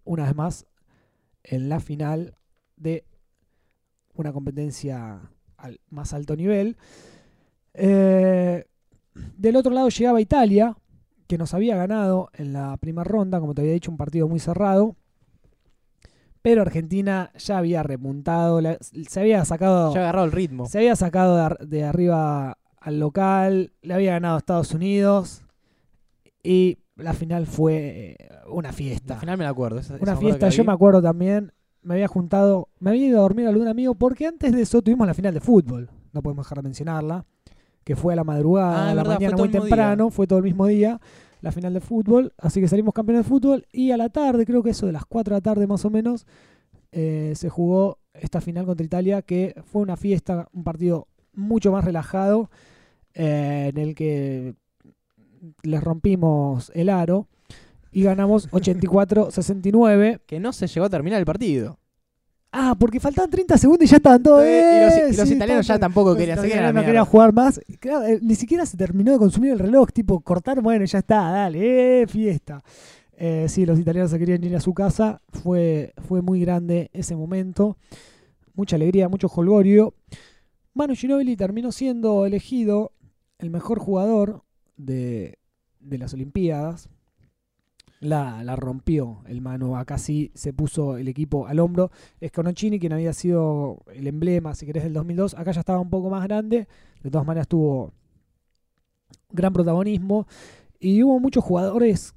[0.05, 0.66] una vez más,
[1.45, 2.35] en la final
[2.77, 3.05] de
[4.14, 6.77] una competencia al más alto nivel.
[7.75, 8.66] Eh,
[9.37, 10.77] del otro lado llegaba Italia,
[11.27, 14.40] que nos había ganado en la primera ronda, como te había dicho, un partido muy
[14.40, 14.97] cerrado.
[16.42, 18.61] Pero Argentina ya había repuntado,
[19.09, 19.94] se había sacado.
[19.94, 20.66] Ya agarrado el ritmo.
[20.66, 25.42] Se había sacado de, arriba al local, le había ganado a Estados Unidos.
[26.42, 29.14] Y la final fue eh, una fiesta.
[29.14, 29.81] La final me la acuerdo.
[30.00, 31.53] una fiesta, yo me acuerdo también.
[31.83, 34.83] Me había juntado, me había ido a dormir a algún amigo, porque antes de eso
[34.83, 35.90] tuvimos la final de fútbol.
[36.12, 37.24] No podemos dejar de mencionarla
[37.85, 40.66] que fue a la madrugada, ah, a la mañana muy temprano, fue todo el mismo
[40.66, 41.00] día,
[41.40, 44.62] la final de fútbol, así que salimos campeones de fútbol y a la tarde, creo
[44.62, 46.26] que eso de las 4 de la tarde más o menos,
[46.92, 51.85] eh, se jugó esta final contra Italia, que fue una fiesta, un partido mucho más
[51.85, 52.50] relajado,
[53.14, 54.55] eh, en el que
[55.62, 57.26] les rompimos el aro
[57.92, 60.20] y ganamos 84-69.
[60.26, 61.79] Que no se llegó a terminar el partido.
[62.53, 64.45] Ah, porque faltaban 30 segundos y ya estaban todos.
[64.45, 66.61] y los, italianos ya tampoco querían seguir.
[66.75, 67.59] No querían jugar más.
[67.59, 69.91] Eh, ni siquiera se terminó de consumir el reloj.
[69.93, 72.63] Tipo, cortar, bueno, ya está, dale, eh, fiesta.
[73.13, 75.21] Eh, sí, los italianos se querían ir a su casa.
[75.29, 77.77] Fue, fue muy grande ese momento.
[78.55, 79.95] Mucha alegría, mucho holgorio.
[80.75, 82.93] Manu Ginobili terminó siendo elegido
[83.39, 84.43] el mejor jugador
[84.77, 85.39] de,
[85.79, 86.89] de las Olimpiadas
[88.01, 89.77] la, la rompió el mano.
[89.77, 91.91] Acá sí se puso el equipo al hombro.
[92.21, 95.35] Es Conocini, quien había sido el emblema, si querés, del 2002.
[95.35, 96.67] Acá ya estaba un poco más grande.
[97.03, 97.93] De todas maneras tuvo
[99.31, 100.27] gran protagonismo.
[100.81, 102.15] Y hubo muchos jugadores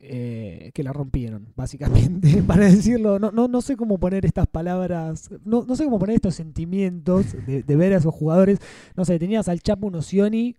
[0.00, 3.18] eh, que la rompieron, básicamente, para decirlo.
[3.18, 7.34] No, no, no sé cómo poner estas palabras, no, no sé cómo poner estos sentimientos
[7.46, 8.58] de, de, ver a esos jugadores.
[8.96, 10.56] No sé, tenías al Chapo Nocioni,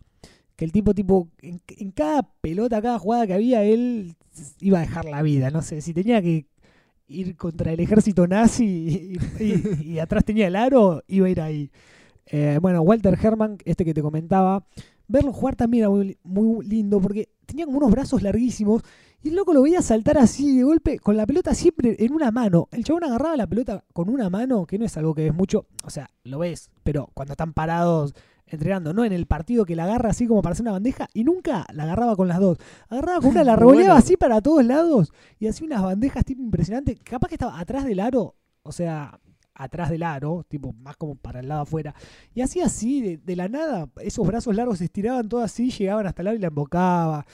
[0.57, 4.15] que el tipo, tipo, en, cada pelota, cada jugada que había, él
[4.59, 5.51] iba a dejar la vida.
[5.51, 6.47] No sé, si tenía que
[7.07, 11.71] ir contra el ejército nazi y, atrás tenía el aro, iba a ir ahí.
[12.25, 14.65] Eh, bueno, Walter Herman, este que te comentaba,
[15.07, 18.81] verlo jugar también era muy, muy, lindo porque tenía como unos brazos larguísimos
[19.21, 22.31] y el loco lo veía saltar así de golpe con la pelota siempre en una
[22.31, 22.67] mano.
[22.71, 25.67] El chabón agarraba la pelota con una mano, que no es algo que ves mucho,
[25.83, 28.15] o sea, lo ves, pero cuando están parados
[28.47, 31.23] entrenando, no en el partido que la agarra así como para hacer una bandeja y
[31.23, 32.57] nunca la agarraba con las dos.
[32.89, 36.97] Agarraba con una, la revoleaba así para todos lados y hacía unas bandejas tipo impresionantes.
[37.03, 39.19] Capaz que estaba atrás del aro, o sea,
[39.53, 41.93] atrás del aro, tipo más como para el lado afuera.
[42.33, 46.21] Y hacía así, de, la nada, esos brazos largos se estiraban todo así, llegaban hasta
[46.21, 47.25] el lado y la embocaba.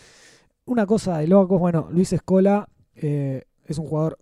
[0.65, 4.17] Una cosa de locos, bueno, Luis Escola eh, es un jugador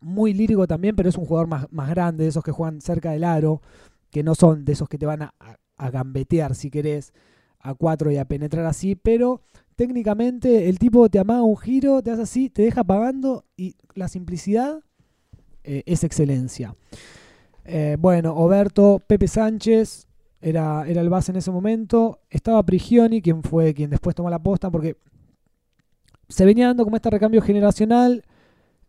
[0.00, 3.10] muy lírico también, pero es un jugador más, más grande, de esos que juegan cerca
[3.10, 3.60] del aro,
[4.10, 5.56] que no son de esos que te van a, a
[5.90, 7.12] gambetear, si querés,
[7.60, 9.40] a cuatro y a penetrar así, pero
[9.76, 14.08] técnicamente el tipo te amaga un giro, te hace así, te deja pagando y la
[14.08, 14.80] simplicidad
[15.64, 16.74] eh, es excelencia.
[17.64, 20.06] Eh, bueno, Oberto, Pepe Sánchez
[20.40, 24.42] era, era el base en ese momento, estaba Prigioni, quien fue quien después tomó la
[24.42, 24.96] posta, porque
[26.28, 28.24] se venía dando como este recambio generacional.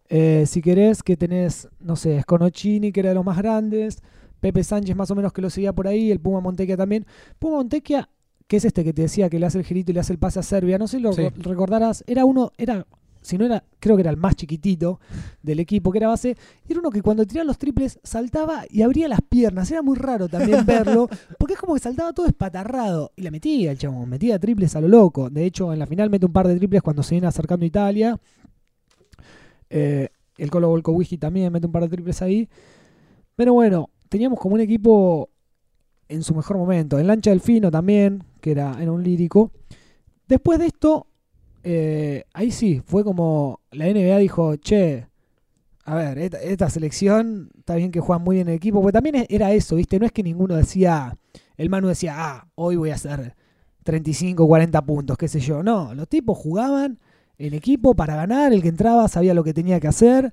[0.09, 4.01] Eh, si querés, que tenés, no sé, Sconocini, que era de los más grandes,
[4.43, 7.05] Pepe Sánchez más o menos que lo seguía por ahí, el Puma Montequia también.
[7.39, 8.09] Puma Montequia,
[8.45, 10.19] que es este que te decía que le hace el girito y le hace el
[10.19, 12.85] pase a Serbia, no sé si lo recordarás, era uno, era,
[13.21, 14.99] si no era, creo que era el más chiquitito
[15.41, 16.35] del equipo, que era base,
[16.67, 20.27] era uno que cuando tiraba los triples saltaba y abría las piernas, era muy raro
[20.27, 21.07] también verlo,
[21.39, 24.81] porque es como que saltaba todo espatarrado y la metía el chabón, metía triples a
[24.81, 25.29] lo loco.
[25.29, 27.67] De hecho, en la final mete un par de triples cuando se viene acercando a
[27.67, 28.19] Italia.
[29.69, 32.49] Eh, el Colo Volkowski también mete un par de triples ahí.
[33.37, 35.31] Pero bueno, teníamos como un equipo
[36.07, 36.99] en su mejor momento.
[36.99, 39.51] En Lancha del Fino también, que era, era un lírico.
[40.27, 41.07] Después de esto,
[41.63, 45.07] eh, ahí sí, fue como la NBA dijo, che,
[45.85, 49.25] a ver, esta, selección está bien que juegan muy bien en el equipo, porque también
[49.29, 49.97] era eso, ¿viste?
[49.97, 51.17] No es que ninguno decía,
[51.57, 53.35] el Manu decía, ah, hoy voy a hacer
[53.81, 55.63] 35, 40 puntos, qué sé yo.
[55.63, 56.99] No, los tipos jugaban
[57.39, 60.29] en equipo para ganar, el que entraba sabía lo que tenía que hacer.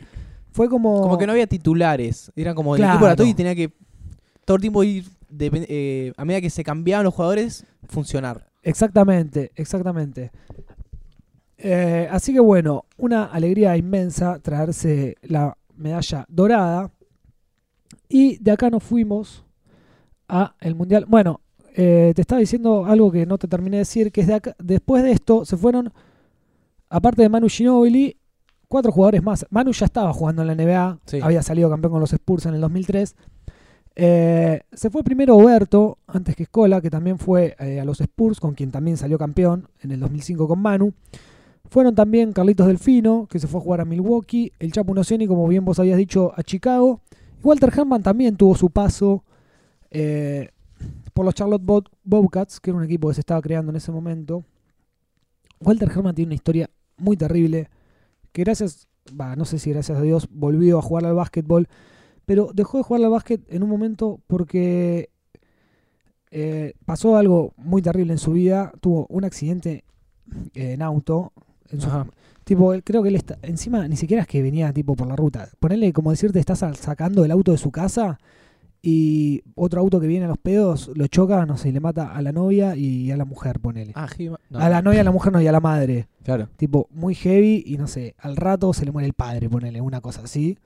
[0.53, 1.03] Fue como.
[1.03, 2.33] Como que no había titulares.
[2.37, 3.73] Era como el equipo era todo y tenía que
[4.45, 5.05] todo el tiempo ir.
[5.39, 8.51] Eh, a medida que se cambiaban los jugadores, funcionar.
[8.63, 10.33] Exactamente, exactamente.
[11.57, 16.91] Eh, así que bueno, una alegría inmensa traerse la medalla dorada.
[18.09, 19.45] Y de acá nos fuimos
[20.29, 21.05] a el Mundial.
[21.07, 21.41] Bueno,
[21.77, 24.57] eh, te estaba diciendo algo que no te terminé de decir, que es de acá,
[24.59, 25.93] después de esto se fueron,
[26.89, 28.17] aparte de Manu Ginobili,
[28.71, 29.45] cuatro jugadores más.
[29.51, 32.61] Manu ya estaba jugando en la NBA, había salido campeón con los Spurs en el
[32.61, 33.17] 2003.
[33.97, 38.39] Eh, se fue primero Oberto, antes que Escola, que también fue eh, a los Spurs,
[38.39, 40.95] con quien también salió campeón en el 2005 con Manu.
[41.69, 45.49] Fueron también Carlitos Delfino, que se fue a jugar a Milwaukee, el Chapo Nocioni, como
[45.49, 47.01] bien vos habías dicho, a Chicago.
[47.43, 49.25] Walter Herman también tuvo su paso
[49.91, 50.51] eh,
[51.13, 51.63] por los Charlotte
[52.05, 54.45] Bobcats, que era un equipo que se estaba creando en ese momento.
[55.61, 57.69] Walter Herman tiene una historia muy terrible,
[58.33, 58.88] que gracias,
[59.37, 61.69] no sé si gracias a Dios, volvió a jugar al básquetbol,
[62.27, 65.11] pero dejó de jugar al básquet en un momento porque
[66.31, 69.85] eh, pasó algo muy terrible en su vida, tuvo un accidente
[70.55, 71.33] en auto,
[72.45, 75.49] tipo, creo que él está, encima ni siquiera es que venía tipo por la ruta,
[75.59, 78.19] ponerle como decirte, estás sacando el auto de su casa
[78.83, 82.14] y otro auto que viene a los pedos lo choca, no sé, y le mata
[82.14, 83.93] a la novia y a la mujer, ponele.
[83.95, 84.09] Ah,
[84.55, 86.09] a la novia, a la mujer, no, y a la madre.
[86.23, 86.49] Claro.
[86.57, 90.01] Tipo, muy heavy y no sé, al rato se le muere el padre, ponele, una
[90.01, 90.59] cosa así.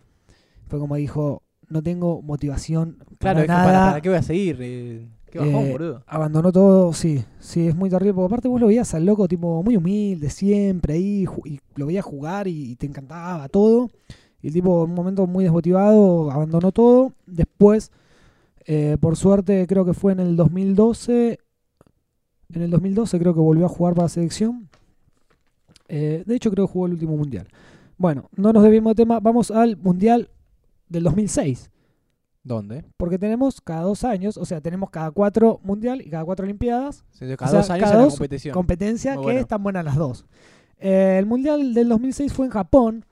[0.68, 3.86] Fue como dijo, no tengo motivación claro, para nada.
[3.88, 4.58] Para, qué voy a seguir?
[4.60, 6.04] Eh, ¿Qué bajón, eh, boludo?
[6.06, 8.14] Abandonó todo, sí, sí, es muy terrible.
[8.14, 12.04] Porque aparte vos lo veías al loco, tipo, muy humilde, siempre ahí, y lo veías
[12.04, 13.90] jugar y te encantaba todo.
[14.40, 17.12] Y el tipo, en un momento muy desmotivado, abandonó todo.
[17.26, 17.90] Después
[18.66, 21.38] eh, por suerte, creo que fue en el 2012.
[22.52, 24.68] En el 2012 creo que volvió a jugar para la selección.
[25.88, 27.48] Eh, de hecho, creo que jugó el último mundial.
[27.96, 29.20] Bueno, no nos debimos de tema.
[29.20, 30.30] Vamos al mundial
[30.88, 31.70] del 2006.
[32.42, 32.84] ¿Dónde?
[32.98, 37.04] Porque tenemos cada dos años, o sea, tenemos cada cuatro mundial y cada cuatro olimpiadas.
[37.38, 38.52] cada dos años cada competición.
[38.52, 40.26] Competencia que están buenas las dos.
[40.78, 43.06] Eh, el mundial del 2006 fue en Japón.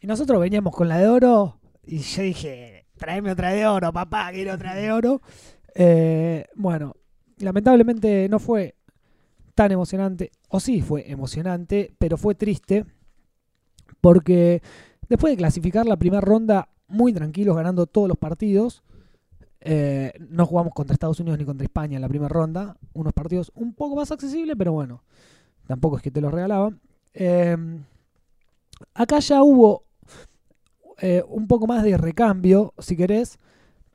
[0.00, 1.60] Y nosotros veníamos con la de oro.
[1.84, 2.71] Y yo dije,
[3.02, 5.22] Traeme otra de oro, papá, quiero otra de oro.
[5.74, 6.94] Eh, bueno,
[7.38, 8.76] lamentablemente no fue
[9.56, 12.86] tan emocionante, o sí fue emocionante, pero fue triste,
[14.00, 14.62] porque
[15.08, 18.84] después de clasificar la primera ronda muy tranquilos, ganando todos los partidos,
[19.62, 23.50] eh, no jugamos contra Estados Unidos ni contra España en la primera ronda, unos partidos
[23.56, 25.02] un poco más accesibles, pero bueno,
[25.66, 26.80] tampoco es que te los regalaban.
[27.14, 27.56] Eh,
[28.94, 29.86] acá ya hubo
[31.04, 33.40] eh, un poco más de recambio, si querés,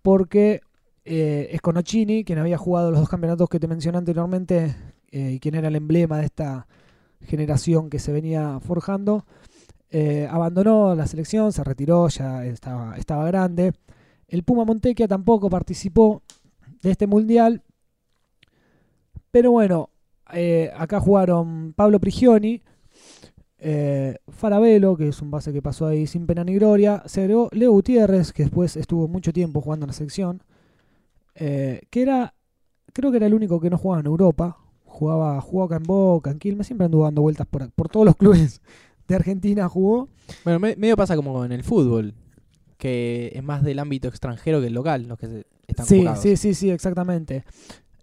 [0.01, 0.59] porque
[1.05, 4.75] eh, es Conocini, quien había jugado los dos campeonatos que te mencioné anteriormente
[5.11, 6.67] eh, y quien era el emblema de esta
[7.21, 9.25] generación que se venía forjando,
[10.29, 13.71] abandonó la selección, se retiró, ya estaba, estaba grande.
[14.27, 16.23] El Puma Montequia tampoco participó
[16.81, 17.63] de este mundial.
[19.31, 19.91] Pero bueno,
[20.75, 22.61] acá jugaron Pablo Prigioni,
[23.59, 27.03] eh, Farabelo, que es un base que pasó ahí sin pena ni gloria.
[27.05, 30.43] Se agregó Leo Gutiérrez, que después estuvo mucho tiempo jugando en la selección.
[31.35, 32.33] Eh, que era,
[32.93, 34.57] creo que era el único que no jugaba en Europa.
[34.85, 38.15] Jugaba, jugaba acá en Boca, en Quilmes, siempre anduvo dando vueltas por, por todos los
[38.15, 38.61] clubes
[39.07, 40.09] de Argentina jugó.
[40.43, 42.13] Bueno, medio pasa como en el fútbol,
[42.77, 46.53] que es más del ámbito extranjero que el local, los que están Sí, sí, sí,
[46.53, 47.43] sí, exactamente.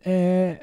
[0.04, 0.60] Eh,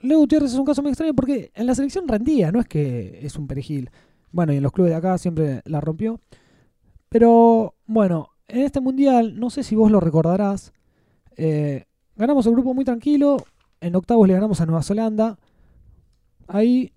[0.00, 3.20] Leo Gutiérrez es un caso muy extraño porque en la selección rendía, no es que
[3.22, 3.90] es un perejil.
[4.34, 6.20] Bueno, y en los clubes de acá siempre la rompió.
[7.08, 10.72] Pero bueno, en este mundial, no sé si vos lo recordarás,
[11.36, 11.84] eh,
[12.16, 13.36] ganamos el grupo muy tranquilo.
[13.80, 15.38] En octavos le ganamos a Nueva Zelanda.
[16.48, 16.92] Ahí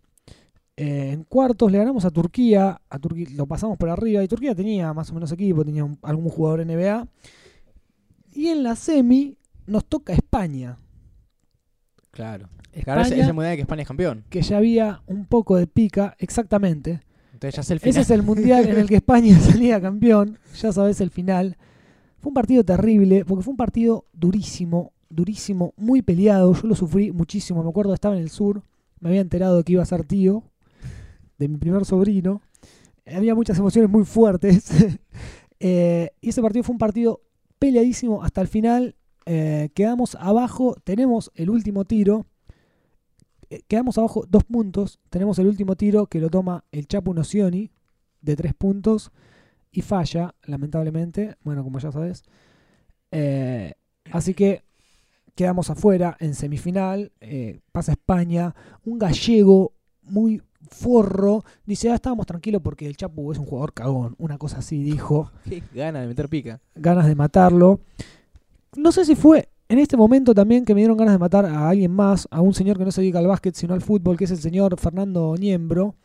[0.78, 2.82] eh, en cuartos le ganamos a Turquía.
[2.90, 4.24] A Turquía lo pasamos por arriba.
[4.24, 7.08] Y Turquía tenía más o menos equipo, tenía algún jugador NBA.
[8.34, 10.80] Y en la semi nos toca España.
[12.10, 12.50] Claro.
[12.72, 14.26] España, ese mundial que España es campeón.
[14.28, 17.06] Que ya había un poco de pica, exactamente.
[17.42, 20.38] Ese es el mundial en el que España salía campeón.
[20.62, 21.58] Ya sabes el final.
[22.20, 26.54] Fue un partido terrible, porque fue un partido durísimo, durísimo, muy peleado.
[26.54, 27.64] Yo lo sufrí muchísimo.
[27.64, 28.64] Me acuerdo, estaba en el sur.
[29.00, 30.44] Me había enterado de que iba a ser tío
[31.38, 32.42] de mi primer sobrino.
[33.06, 34.70] Había muchas emociones muy fuertes.
[35.60, 37.24] Eh, y ese partido fue un partido
[37.58, 38.96] peleadísimo hasta el final.
[39.26, 42.28] Eh, quedamos abajo, tenemos el último tiro
[43.68, 45.00] quedamos abajo dos puntos.
[45.10, 47.72] Tenemos el último tiro que lo toma el Chapu Nocioni
[48.22, 49.12] de tres puntos
[49.72, 51.36] y falla, lamentablemente.
[51.44, 52.24] Bueno, como ya sabes.
[53.12, 53.74] Eh,
[54.12, 54.64] así que
[55.36, 57.12] quedamos afuera en semifinal.
[57.22, 58.56] Eh, pasa España.
[58.84, 61.44] Un gallego muy forro.
[61.66, 64.16] Dice, ah, estábamos tranquilos porque el Chapu es un jugador cagón.
[64.18, 65.32] Una cosa así dijo.
[65.74, 66.60] Ganas de meter pica.
[66.76, 67.80] Ganas de matarlo.
[68.76, 71.70] No sé si fue en este momento también que me dieron ganas de matar a
[71.70, 74.26] alguien más, a un señor que no se dedica al básquet sino al fútbol, que
[74.26, 75.96] es el señor Fernando Niembro,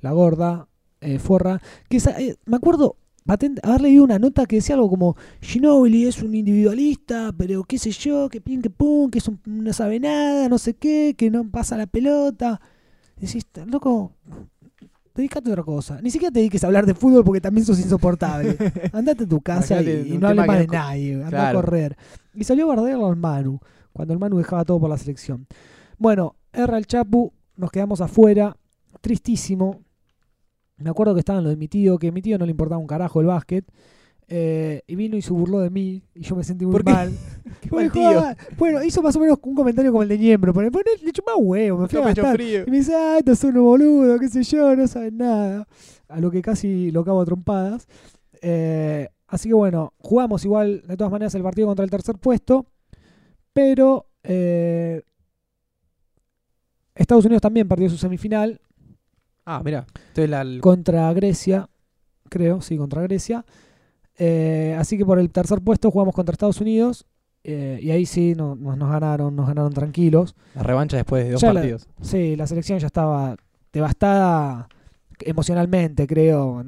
[0.00, 0.68] la gorda,
[1.00, 2.96] eh, forra, que eh, me acuerdo
[3.28, 7.90] haber leído una nota que decía algo como Ginobili es un individualista, pero qué sé
[7.90, 11.76] yo, que pin que pum, que no sabe nada, no sé qué, que no pasa
[11.76, 12.60] la pelota.
[13.16, 14.12] Decís, loco,
[15.18, 16.00] dedícate a otra cosa.
[16.00, 18.56] Ni siquiera te dediques a hablar de fútbol porque también sos insoportable.
[18.92, 21.24] Andate a tu casa y, no hables más de nadie.
[21.24, 21.96] Anda a correr.
[22.34, 23.60] Y salió a bardearlo al Manu,
[23.92, 25.46] cuando el Manu dejaba todo por la selección.
[25.98, 28.56] Bueno, erra el Chapu, nos quedamos afuera.
[29.00, 29.80] Tristísimo.
[30.76, 32.80] Me acuerdo que estaban lo de mi tío, que a mi tío no le importaba
[32.80, 33.64] un carajo el básquet.
[34.30, 37.10] Eh, y vino y se burló de mí y yo me sentí muy mal.
[38.58, 41.36] bueno, hizo más o menos un comentario como el de Niembro, pero le echó más
[41.38, 42.34] huevo, me fui a
[42.66, 45.66] Y me dice, ah, estos son unos boludos, qué sé yo, no saben nada.
[46.08, 47.88] A lo que casi lo acabo a trompadas.
[48.42, 52.66] Eh, así que bueno, jugamos igual de todas maneras el partido contra el tercer puesto,
[53.52, 55.02] pero eh,
[56.94, 58.60] Estados Unidos también perdió su semifinal
[59.50, 59.86] Ah, mira.
[60.60, 61.70] Contra Grecia,
[62.28, 63.46] creo, sí, contra Grecia.
[64.18, 67.06] Eh, así que por el tercer puesto jugamos contra Estados Unidos.
[67.44, 70.34] Eh, y ahí sí nos ganaron, nos ganaron tranquilos.
[70.54, 71.88] La revancha después de dos partidos.
[72.02, 73.36] sí, la selección ya estaba
[73.72, 74.68] devastada
[75.20, 76.64] emocionalmente, creo.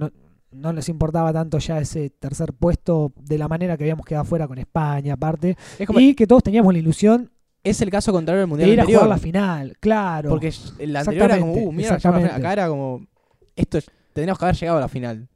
[0.53, 4.49] No, les importaba tanto ya ese tercer puesto de la manera que habíamos quedado fuera
[4.49, 5.57] con España, aparte.
[5.79, 7.31] y que todos teníamos la ilusión
[7.63, 10.31] es el caso contrario del mundial de ir a jugar la final, claro.
[10.31, 13.07] Porque el anterior era como, uh, mira, acá era como,
[13.55, 13.79] esto
[14.13, 15.29] tendríamos que haber llegado a la final.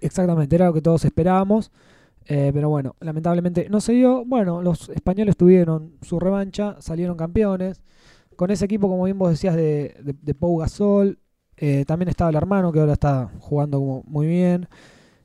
[0.00, 1.70] Exactamente, era lo que todos esperábamos.
[2.30, 4.24] Eh, pero bueno, lamentablemente no se dio.
[4.24, 7.80] Bueno, los españoles tuvieron su revancha, salieron campeones.
[8.36, 11.18] Con ese equipo, como bien vos decías, de, de, Pau Gasol.
[11.56, 14.68] Eh, también estaba el hermano, que ahora está jugando como muy bien.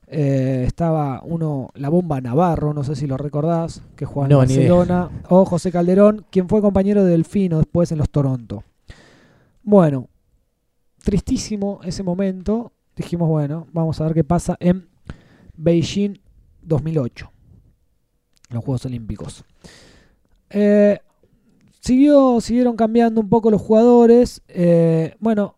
[0.08, 5.10] Eh, estaba uno, la bomba Navarro, no sé si lo recordás, que jugaba en Barcelona,
[5.30, 8.64] o José Calderón, quien fue compañero de Delfino después en los Toronto.
[9.64, 10.08] Bueno,
[11.04, 12.74] tristísimo ese momento.
[12.96, 14.90] Dijimos, bueno, vamos a ver qué pasa en
[15.56, 16.20] Beijing
[16.62, 17.32] 2008,
[18.50, 19.44] los Juegos Olímpicos.
[20.50, 21.00] Eh,
[21.80, 24.42] siguió, siguieron cambiando un poco los jugadores.
[24.48, 25.56] Eh, bueno,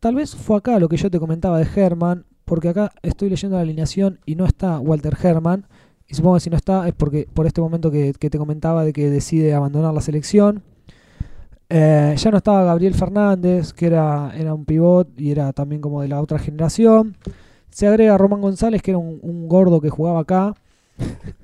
[0.00, 3.56] tal vez fue acá lo que yo te comentaba de Herman porque acá estoy leyendo
[3.56, 5.66] la alineación y no está Walter Herman.
[6.08, 8.92] Y supongo que si no está es porque por este momento que, te comentaba de
[8.92, 10.64] que decide abandonar la selección.
[11.70, 16.02] Eh, ya no estaba Gabriel Fernández, que era, era un pivot y era también como
[16.02, 17.16] de la otra generación.
[17.70, 20.54] Se agrega Román González, que era un, gordo que jugaba acá.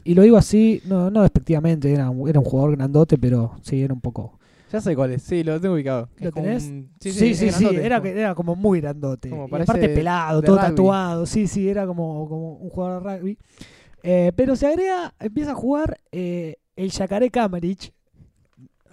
[0.04, 3.94] Y lo digo así, no, no despectivamente, era, era un jugador grandote, pero sí, era
[3.94, 4.36] un poco
[4.72, 6.08] ya sé cuál es, sí, lo tengo ubicado.
[6.18, 6.64] ¿Lo tenés?
[7.00, 9.30] Sí, sí, sí, era, era, como muy grandote.
[9.30, 13.38] Como aparte pelado, todo tatuado, sí, sí, era como, como un jugador de rugby.
[14.02, 17.92] Eh, pero se agrega, empieza a jugar eh, el Yacaré Kamerich.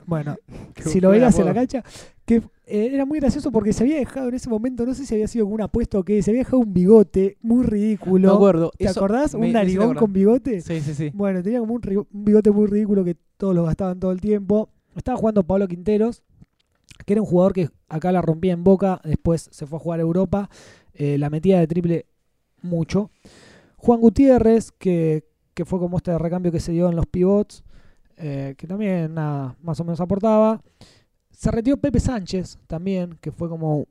[0.05, 0.35] Bueno,
[0.85, 1.83] si lo veías en la cancha,
[2.25, 2.35] que
[2.65, 5.27] eh, era muy gracioso porque se había dejado en ese momento, no sé si había
[5.27, 8.29] sido algún apuesto o qué, se había dejado un bigote muy ridículo.
[8.29, 8.71] Me acuerdo.
[8.77, 9.33] ¿Te acordás?
[9.33, 10.61] un narigón con bigote.
[10.61, 11.11] Sí, sí, sí.
[11.13, 14.69] Bueno, tenía como un, un bigote muy ridículo que todos lo gastaban todo el tiempo.
[14.95, 16.23] Estaba jugando Pablo Quinteros,
[17.05, 19.99] que era un jugador que acá la rompía en boca, después se fue a jugar
[19.99, 20.49] a Europa,
[20.93, 22.05] eh, la metía de triple
[22.61, 23.09] mucho.
[23.77, 25.25] Juan Gutiérrez, que,
[25.65, 27.63] fue como este recambio que se dio en los pivots,
[28.17, 30.61] eh, que también nada, más o menos aportaba.
[31.31, 33.87] Se retiró Pepe Sánchez también, que fue como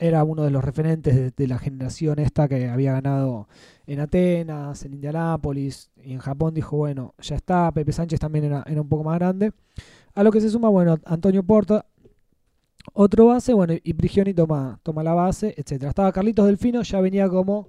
[0.00, 3.48] era uno de los referentes de, la generación esta que había ganado
[3.86, 6.54] en Atenas, en Indianápolis y en Japón.
[6.54, 9.52] Dijo, bueno, ya está, Pepe Sánchez también era, era un poco más grande.
[10.14, 11.84] A lo que se suma, bueno, Antonio Porta,
[12.94, 15.90] otro base, bueno, y Prigioni toma, toma la base, etcétera.
[15.90, 17.68] Estaba Carlitos Delfino, ya venía como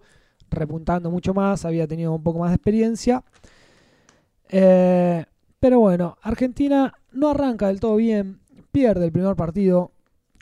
[0.49, 3.23] repuntando mucho más, había tenido un poco más de experiencia.
[4.49, 5.25] Eh,
[5.61, 8.39] pero bueno, Argentina no arranca del todo bien,
[8.71, 9.91] pierde el primer partido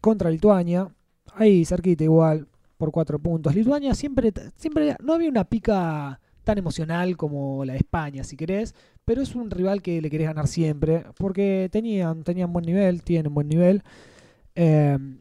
[0.02, 0.88] contra Lituania,
[1.36, 2.48] ahí cerquita igual,
[2.78, 3.54] por cuatro puntos.
[3.54, 8.74] Lituania siempre, siempre no había una pica tan emocional como la de España, si querés,
[9.04, 13.34] pero es un rival que le querés ganar siempre, porque tenían, tenían buen nivel, tienen
[13.34, 13.84] buen nivel.
[14.56, 15.20] Em,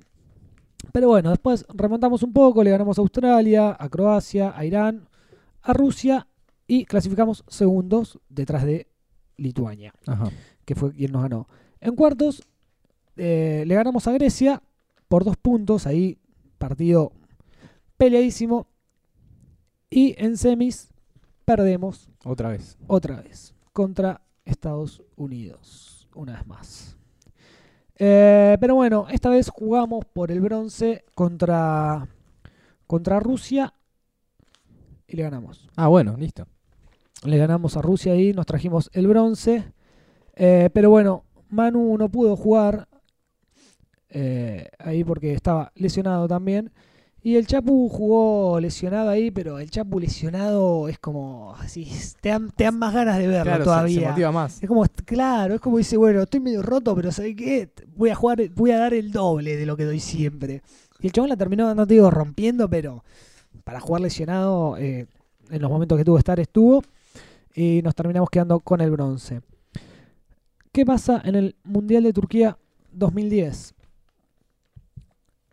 [0.92, 5.08] pero bueno, después remontamos un poco, le ganamos a Australia, a Croacia, a Irán,
[5.60, 6.28] a Rusia
[6.68, 8.86] y clasificamos segundos detrás de
[9.38, 9.94] Lituania,
[10.66, 11.48] que fue quien nos ganó.
[11.80, 12.42] En cuartos
[13.16, 14.62] eh, le ganamos a Grecia
[15.08, 16.18] por dos puntos, ahí
[16.58, 17.12] partido
[17.96, 18.66] peleadísimo.
[19.90, 20.92] Y en semis
[21.46, 22.10] perdemos.
[22.24, 22.76] Otra vez.
[22.86, 26.96] Otra vez contra Estados Unidos, una vez más.
[27.94, 32.08] Eh, pero bueno, esta vez jugamos por el bronce contra,
[32.88, 33.72] contra Rusia
[35.06, 35.68] y le ganamos.
[35.76, 36.44] Ah, bueno, listo.
[37.24, 39.72] Le ganamos a Rusia y nos trajimos el bronce.
[40.36, 42.88] Eh, pero bueno, Manu no pudo jugar
[44.10, 46.70] eh, ahí porque estaba lesionado también.
[47.20, 51.90] Y el Chapu jugó lesionado ahí, pero el Chapu lesionado es como así,
[52.20, 54.00] te dan, te dan más ganas de verlo Claro, se- todavía.
[54.00, 54.62] se motiva más.
[54.62, 57.70] Es como, claro, es como dice, bueno, estoy medio roto, pero ¿sabes qué?
[57.96, 60.62] Voy a jugar, voy a dar el doble de lo que doy siempre.
[61.00, 63.04] Y el chabón la terminó, no te digo rompiendo, pero
[63.64, 65.06] para jugar lesionado, eh,
[65.50, 66.82] en los momentos que tuvo que estar, estuvo.
[67.54, 69.40] Y nos terminamos quedando con el bronce.
[70.72, 72.58] ¿Qué pasa en el Mundial de Turquía
[72.92, 73.74] 2010?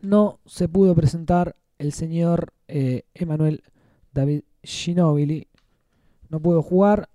[0.01, 3.63] No se pudo presentar el señor eh, Emanuel
[4.13, 5.47] David Ginóbili.
[6.29, 7.09] No pudo jugar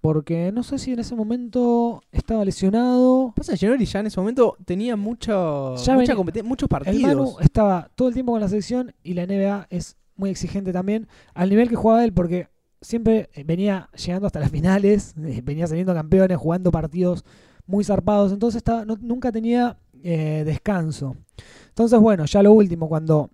[0.00, 3.32] porque no sé si en ese momento estaba lesionado.
[3.34, 6.70] Pasa que Ginobili ya en ese momento tenía mucho, Ya mucha venía- competen- muchos El
[6.70, 7.02] partidos.
[7.02, 11.08] Manu estaba todo el tiempo con la selección y la NBA es muy exigente también
[11.34, 12.48] al nivel que jugaba él porque
[12.86, 17.24] siempre eh, venía llegando hasta las finales, eh, venía saliendo campeones, jugando partidos
[17.66, 21.16] muy zarpados, entonces estaba, nunca tenía eh, descanso.
[21.68, 23.30] Entonces bueno, ya lo último, cuando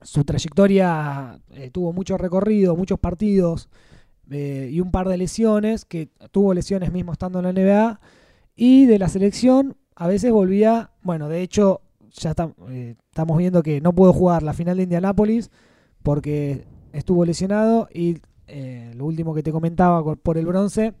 [0.00, 1.40] su trayectoria
[1.72, 3.68] tuvo mucho recorrido, muchos partidos
[4.30, 8.00] y un par de lesiones, que tuvo lesiones mismo estando en la NBA,
[8.54, 11.80] y de la selección a veces volvía, bueno, de hecho
[12.12, 15.50] ya estamos viendo que no pudo jugar la final de Indianápolis
[16.04, 18.18] porque estuvo lesionado y
[18.48, 20.94] eh, lo último que te comentaba por el bronce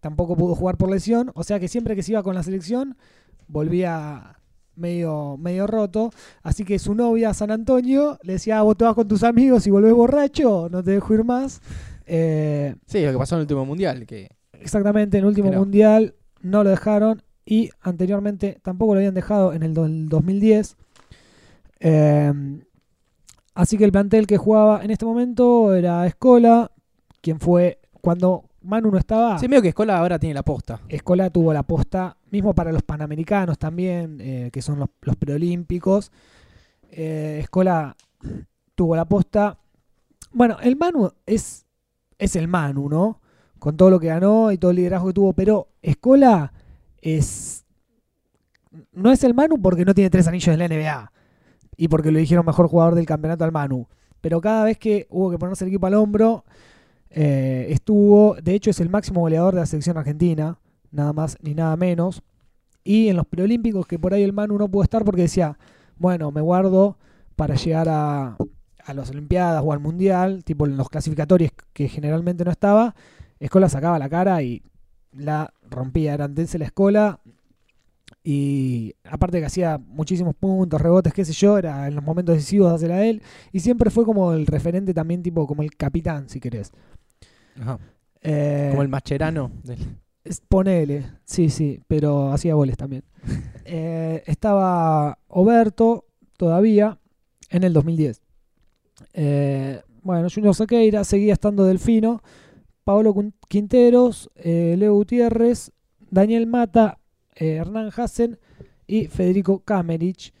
[0.00, 2.96] tampoco pudo jugar por lesión, o sea que siempre que se iba con la selección
[3.48, 4.38] volvía
[4.76, 6.10] medio, medio roto,
[6.42, 9.66] así que su novia San Antonio le decía, "Ah, vos te vas con tus amigos
[9.66, 11.60] y volvés borracho, no te dejo ir más.
[12.06, 14.06] Eh, Sí, lo que pasó en el último mundial.
[14.06, 14.28] Que
[14.60, 19.62] Exactamente, en el último mundial no lo dejaron y anteriormente tampoco lo habían dejado en
[19.62, 20.76] el do- el 2010.
[21.80, 22.32] Eh,
[23.54, 26.70] así que el plantel que jugaba en este momento era Escola,
[27.20, 29.38] quien fue cuando Manu no estaba.
[29.38, 30.80] sí, medio que Escola ahora tiene la posta.
[30.88, 36.10] Escola tuvo la posta, mismo para los panamericanos también, eh, que son los, los preolímpicos.
[36.90, 37.96] Eh, Escola
[38.74, 39.58] tuvo la posta.
[40.32, 41.66] Bueno, el Manu es,
[42.18, 43.20] es el Manu, ¿no?
[43.58, 46.52] Con todo lo que ganó y todo el liderazgo que tuvo, pero Escola
[47.00, 47.64] es.
[48.92, 51.12] No es el Manu porque no tiene tres anillos en la NBA
[51.76, 53.88] y porque lo dijeron mejor jugador del campeonato al Manu.
[54.20, 56.44] Pero cada vez que hubo que ponerse el equipo al hombro,
[57.10, 60.58] eh, estuvo, de hecho es el máximo goleador de la selección argentina,
[60.90, 62.22] nada más ni nada menos.
[62.84, 65.58] Y en los preolímpicos que por ahí el Manu no pudo estar porque decía,
[65.96, 66.98] bueno, me guardo
[67.34, 68.36] para llegar a,
[68.84, 72.94] a las Olimpiadas o al Mundial, tipo en los clasificatorios que generalmente no estaba,
[73.38, 74.62] Escola sacaba la cara y
[75.12, 77.20] la rompía, era la Escola.
[78.28, 82.70] Y aparte que hacía muchísimos puntos, rebotes, qué sé yo, era en los momentos decisivos
[82.70, 83.22] de hacer a él.
[83.52, 86.72] Y siempre fue como el referente también, tipo como el capitán, si querés.
[88.22, 89.52] Eh, Como el macherano.
[89.62, 89.78] del-
[90.48, 93.04] Ponele, sí, sí, pero hacía goles también.
[93.68, 96.04] Eh, estaba Oberto
[96.36, 97.00] todavía
[97.50, 98.22] en el 2010.
[99.12, 102.22] Eh, bueno, Junior Sequeira seguía estando Delfino,
[102.84, 105.72] Quin- Quinteros, Leo Gutiérrez,
[106.12, 106.98] Daniel Mata,
[107.36, 108.38] eh, Hernán Hassen
[108.86, 110.32] y Federico Kamerich.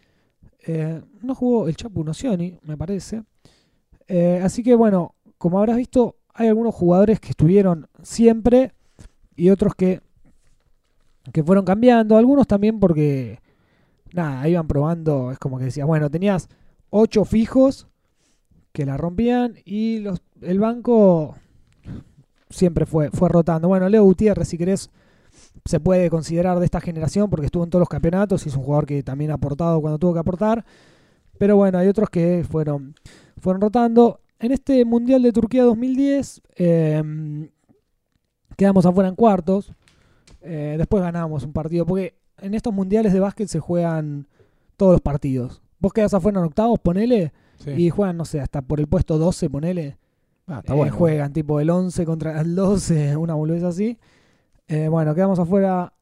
[0.66, 3.22] Eh, no jugó el Chapu Nocioni, me parece.
[4.08, 8.72] Eh, así que bueno, como habrás visto, hay algunos jugadores que estuvieron siempre
[9.36, 10.00] y otros que,
[11.32, 12.16] que fueron cambiando.
[12.16, 13.40] Algunos también porque,
[14.12, 15.30] nada, iban probando.
[15.30, 16.48] Es como que decías, bueno, tenías
[16.90, 17.88] ocho fijos
[18.72, 20.04] que la rompían y
[20.42, 21.36] el banco
[22.50, 23.68] siempre fue, fue rotando.
[23.68, 24.90] Bueno, Leo Gutiérrez, si querés,
[25.64, 28.62] se puede considerar de esta generación porque estuvo en todos los campeonatos y es un
[28.62, 30.64] jugador que también ha aportado cuando tuvo que aportar.
[31.38, 32.94] Pero bueno, hay otros que fueron,
[33.38, 34.20] fueron rotando.
[34.38, 37.02] En este Mundial de Turquía 2010 eh,
[38.56, 39.72] quedamos afuera en cuartos.
[40.40, 44.28] Eh, después ganamos un partido porque en estos mundiales de básquet se juegan
[44.76, 45.62] todos los partidos.
[45.78, 47.32] Vos quedás afuera en octavos, ponele,
[47.76, 49.96] y juegan, no sé, hasta por el puesto 12, ponele.
[50.46, 50.94] Ah, está Eh, bueno.
[50.94, 53.98] Juegan tipo el 11 contra el 12, una boludez así.
[54.68, 55.92] Eh, bueno, quedamos afuera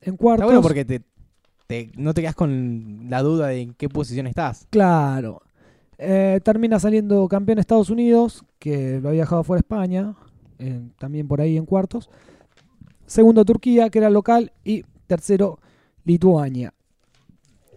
[0.00, 0.42] en cuartos.
[0.42, 1.02] Está bueno porque te,
[1.66, 4.66] te- no te quedas con la duda de en qué posición estás.
[4.70, 5.42] Claro.
[5.98, 10.14] Eh, termina saliendo campeón Estados Unidos, que lo había dejado fuera España,
[10.58, 12.10] eh, también por ahí en cuartos.
[13.06, 14.52] Segundo Turquía, que era local.
[14.64, 15.58] Y tercero
[16.04, 16.74] Lituania.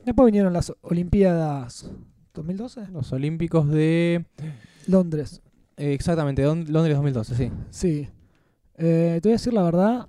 [0.06, 1.90] Después vinieron las Olimpiadas
[2.34, 4.26] 2012, Los Olímpicos de.
[4.88, 5.42] Londres.
[5.78, 7.52] eh, exactamente, Londres 2012, sí.
[7.70, 8.10] Sí.
[8.80, 10.08] Eh, te voy a decir la verdad,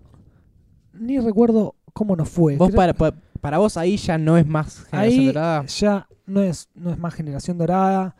[0.93, 2.57] ni recuerdo cómo nos fue.
[2.57, 5.64] Vos para, para, para vos ahí ya no es más generación Ahí dorada.
[5.66, 8.14] ya no es, no es más generación dorada.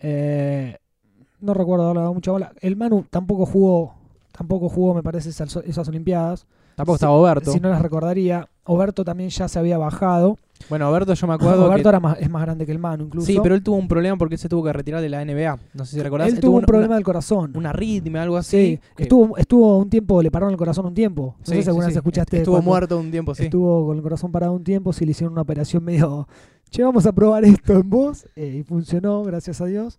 [0.00, 0.76] Eh,
[1.40, 2.52] no recuerdo haberle dado mucha bola.
[2.60, 3.94] El Manu tampoco jugó,
[4.32, 6.46] tampoco jugó, me parece, esas, esas Olimpiadas.
[6.74, 7.52] Tampoco estaba Oberto.
[7.52, 8.48] Si no las recordaría.
[8.64, 10.36] Oberto también ya se había bajado.
[10.68, 13.26] Bueno, Alberto yo me acuerdo Alberto ahora es más grande que el Manu incluso.
[13.26, 15.58] Sí, pero él tuvo un problema porque él se tuvo que retirar de la NBA.
[15.74, 16.28] No sé si recordás.
[16.28, 17.52] Él, tuvo un problema del corazón.
[17.54, 18.56] Una arritmia, algo así.
[18.56, 21.36] Sí, estuvo, estuvo un tiempo, le pararon el corazón un tiempo.
[21.38, 22.38] No sé si alguna vez escuchaste.
[22.38, 23.44] Estuvo muerto un tiempo, sí.
[23.44, 26.28] Estuvo con el corazón parado un tiempo, sí le hicieron una operación medio...
[26.70, 28.26] Che, vamos a probar esto en vos.
[28.36, 29.98] Eh, y funcionó, gracias a Dios.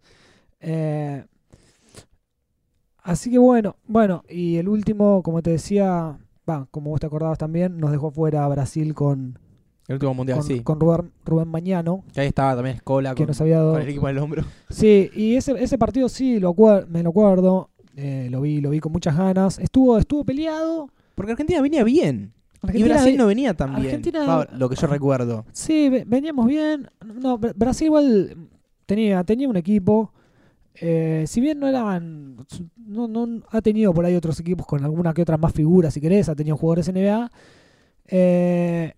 [0.60, 1.26] Eh,
[3.02, 7.40] así que bueno, bueno, y el último, como te decía, va, como vos te acordabas
[7.40, 9.40] también, nos dejó fuera Brasil con
[9.90, 10.60] el último mundial, con, sí.
[10.62, 12.04] Con Rubén, Rubén Mañano.
[12.14, 13.72] Que ahí estaba también Escola que con, nos había dado...
[13.74, 14.44] con el equipo en el hombro.
[14.70, 16.56] Sí, y ese, ese partido sí, lo
[16.88, 17.72] me lo acuerdo.
[17.96, 19.58] Eh, lo vi, lo vi con muchas ganas.
[19.58, 20.92] Estuvo, estuvo peleado.
[21.16, 22.34] Porque Argentina venía bien.
[22.72, 23.88] y Brasil no venía tan bien.
[23.88, 25.46] Argentina, lo que yo recuerdo.
[25.54, 26.88] Sí, veníamos bien.
[27.04, 28.38] No, Brasil igual
[28.86, 30.14] tenía, tenía un equipo.
[30.76, 32.38] Eh, si bien no eran.
[32.78, 36.00] No, no ha tenido por ahí otros equipos con alguna que otra más figura, si
[36.00, 36.30] querés.
[36.30, 37.32] Ha tenido jugadores NBA.
[38.06, 38.94] Eh,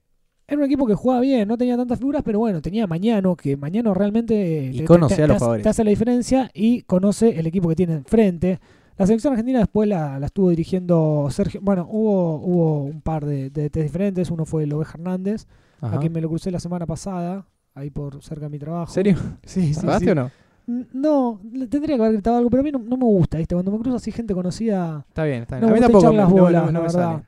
[0.52, 3.56] era un equipo que jugaba bien, no tenía tantas figuras, pero bueno, tenía Mañano, que
[3.56, 7.76] Mañano realmente y te, a los te, hace la diferencia y conoce el equipo que
[7.76, 8.60] tiene enfrente.
[8.98, 11.62] La selección argentina después la, estuvo dirigiendo Sergio.
[11.64, 14.30] Bueno, hubo, hubo un par de, de test diferentes.
[14.30, 15.48] Uno fue el Oveja Hernández,
[15.80, 18.92] a quien me lo crucé la semana pasada, ahí por cerca de mi trabajo.
[18.92, 19.16] ¿Serio?
[19.46, 19.88] Sí, sí.
[20.10, 20.32] o no?
[20.68, 21.40] No,
[21.70, 23.56] tendría que haber gritado algo, pero a mí no, me gusta, ¿viste?
[23.56, 25.06] Cuando me cruzo así gente conocida.
[25.08, 25.70] Está bien, está bien.
[25.70, 27.24] No a mí tampoco las bolas, la.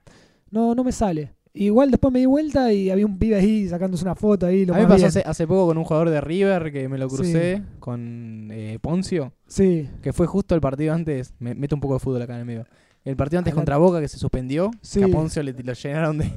[0.51, 1.31] No, no me sale.
[1.55, 4.65] Igual después me di vuelta y había un pibe ahí sacándose una foto ahí.
[4.65, 7.07] Lo a mí me pasó hace, poco con un jugador de River que me lo
[7.07, 9.33] crucé con eh, Poncio.
[9.45, 9.87] Sí.
[10.01, 11.35] Que fue justo el partido antes.
[11.37, 12.65] Me meto un poco de fútbol acá en el medio.
[13.05, 14.71] El partido antes contra Boca que se suspendió.
[14.91, 16.31] Que a Poncio le, lo llenaron de,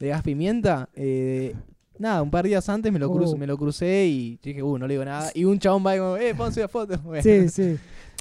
[0.00, 0.88] gas pimienta.
[0.94, 1.54] Eh,
[2.00, 3.38] nada, un par de días antes me lo, crucé, oh.
[3.38, 5.30] me lo crucé y dije, uh, no le digo nada.
[5.32, 7.00] Y un chabón va y como, eh, Poncio la foto.
[7.22, 7.76] Sí, sí.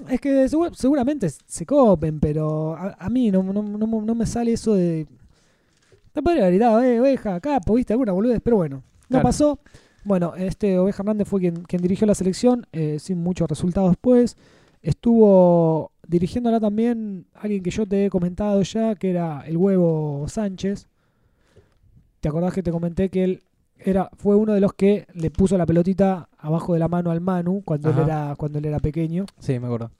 [0.09, 4.51] Es que seguramente se copen, pero a, a mí no, no, no, no me sale
[4.51, 5.07] eso de
[6.15, 9.59] te podría haber gritado, eh, oveja, capo, viste alguna boludez, pero bueno, no pasó.
[10.05, 14.37] Bueno, este Oveja Hernández fue quien, quien dirigió la selección, eh, sin muchos resultados después.
[14.81, 20.87] Estuvo dirigiéndola también alguien que yo te he comentado ya, que era el huevo Sánchez.
[22.21, 23.43] ¿Te acordás que te comenté que él
[23.77, 27.19] era, fue uno de los que le puso la pelotita abajo de la mano al
[27.19, 29.25] Manu cuando, él era, cuando él era pequeño?
[29.39, 29.91] Sí, me acuerdo.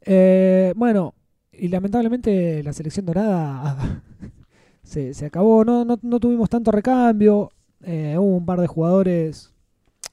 [0.00, 1.12] Eh, bueno,
[1.52, 4.02] y lamentablemente la selección dorada
[5.12, 7.50] se, acabó, no, no, no, tuvimos tanto recambio,
[7.82, 9.52] eh, hubo un par de jugadores,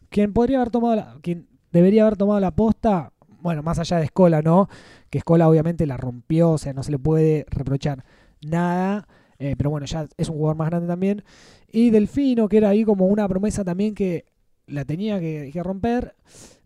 [0.10, 4.06] quien podría haber tomado, la, quien debería haber tomado la posta, bueno, más allá de
[4.06, 4.70] Escola, ¿no?
[5.10, 8.04] Que Escola obviamente la rompió, o sea, no se le puede reprochar
[8.42, 9.08] nada,
[9.40, 11.24] eh, pero bueno, ya es un jugador más grande también.
[11.72, 14.26] Y Delfino, que era ahí como una promesa también que
[14.68, 16.16] la tenía que, romper.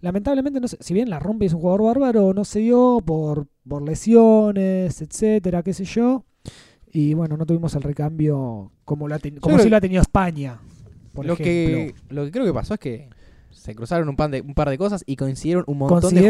[0.02, 3.48] Lamentablemente, no sé, si bien la rompe es un jugador bárbaro, no se dio por,
[3.68, 6.26] por lesiones, etcétera, qué sé yo.
[6.96, 10.62] Y bueno, no tuvimos el recambio como, la como si lo ha tenido España.
[11.12, 13.10] Por lo, que, lo que creo que pasó es que
[13.52, 16.30] se cruzaron un, de, un par de cosas y coincidieron un montón de,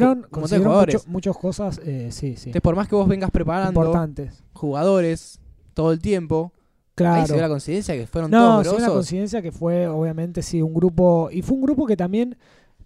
[0.58, 1.08] jugadores.
[1.08, 2.50] muchas cosas, eh, sí, sí.
[2.50, 4.44] Entonces, por más que vos vengas preparando Importantes.
[4.54, 5.40] jugadores
[5.76, 6.52] todo el tiempo,
[6.96, 7.22] Claro.
[7.22, 10.62] Ahí se la coincidencia que fueron no, todos No, la coincidencia que fue, obviamente, sí,
[10.62, 11.30] un grupo.
[11.30, 12.38] Y fue un grupo que también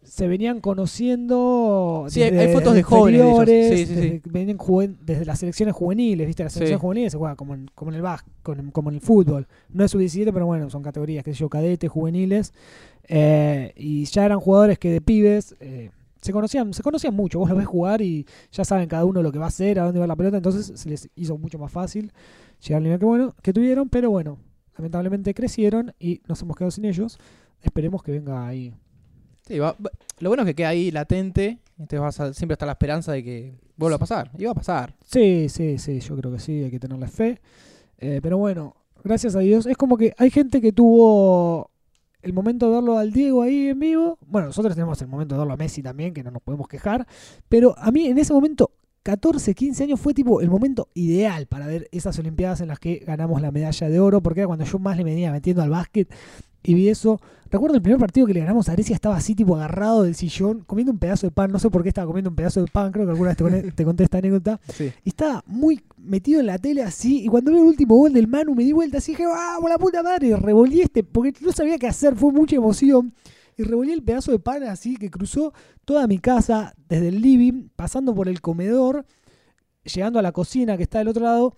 [0.09, 2.05] se venían conociendo.
[2.09, 3.87] Sí, hay fotos de jóvenes.
[3.87, 4.57] Sí, venían
[5.01, 6.43] desde las selecciones juveniles, ¿viste?
[6.43, 8.33] Las selecciones juveniles se juega como en, como en el básquet,
[8.71, 9.47] como en el fútbol.
[9.69, 12.53] No es sub-17, pero bueno, son categorías, que sé yo, cadetes, juveniles.
[13.07, 15.55] Eh, y ya eran jugadores que de pibes.
[15.59, 15.91] Eh,
[16.21, 19.31] se conocían, se conocían mucho, vos los ves jugar y ya saben cada uno lo
[19.31, 21.71] que va a hacer, a dónde va la pelota, entonces se les hizo mucho más
[21.71, 22.11] fácil
[22.61, 24.37] llegar al nivel que bueno, que tuvieron, pero bueno,
[24.77, 27.17] lamentablemente crecieron y nos hemos quedado sin ellos.
[27.61, 28.73] Esperemos que venga ahí
[29.57, 33.23] lo bueno es que queda ahí latente, entonces vas a, siempre está la esperanza de
[33.23, 34.31] que vuelva a pasar.
[34.37, 34.93] Y va a pasar.
[35.05, 37.41] Sí, sí, sí, yo creo que sí, hay que tenerle fe.
[37.97, 39.65] Eh, pero bueno, gracias a Dios.
[39.65, 41.71] Es como que hay gente que tuvo
[42.21, 44.17] el momento de verlo al Diego ahí en vivo.
[44.27, 47.07] Bueno, nosotros tenemos el momento de verlo a Messi también, que no nos podemos quejar.
[47.47, 48.71] Pero a mí en ese momento
[49.03, 52.97] 14, 15 años fue tipo el momento ideal para ver esas Olimpiadas en las que
[52.97, 56.13] ganamos la medalla de oro, porque era cuando yo más le venía metiendo al básquet
[56.63, 57.19] y vi eso.
[57.51, 60.63] Recuerdo el primer partido que le ganamos a Grecia, estaba así, tipo agarrado del sillón,
[60.67, 61.51] comiendo un pedazo de pan.
[61.51, 63.83] No sé por qué estaba comiendo un pedazo de pan, creo que alguna vez te,
[63.85, 64.59] conté, esta anécdota.
[65.03, 67.23] Y estaba muy metido en la tele así.
[67.23, 69.79] Y cuando vi el último gol del Manu, me di vuelta así, dije, ¡vamos, la
[69.79, 70.27] puta madre!
[70.27, 73.13] Y revolví este, porque no sabía qué hacer, fue mucha emoción.
[73.57, 75.53] Y revolví el pedazo de pan así que cruzó
[75.85, 79.05] toda mi casa, desde el living, pasando por el comedor,
[79.83, 81.55] llegando a la cocina que está del otro lado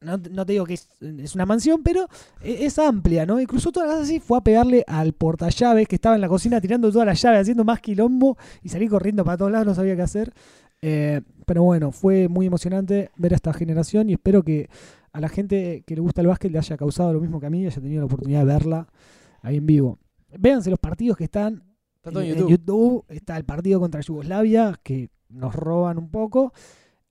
[0.00, 2.06] no, te digo que es, una mansión, pero
[2.42, 3.40] e, es, amplia, ¿no?
[3.40, 6.28] Y cruzó toda la casa así, fue a pegarle al portallaves que estaba en la
[6.28, 9.74] cocina tirando todas las llaves, haciendo más quilombo y salí corriendo para todos lados, no
[9.74, 10.32] sabía qué hacer.
[10.82, 14.68] Eh, pero bueno, fue muy emocionante ver a esta generación y espero que
[15.12, 17.50] a la gente que le gusta el básquet le haya causado lo mismo que a
[17.50, 18.88] mí, haya tenido la oportunidad de verla
[19.40, 19.98] ahí en vivo.
[20.36, 21.62] véanse los partidos que están
[22.04, 22.50] en en, YouTube.
[22.50, 23.04] YouTube.
[23.08, 26.52] Está el partido contra Yugoslavia, que nos roban un poco.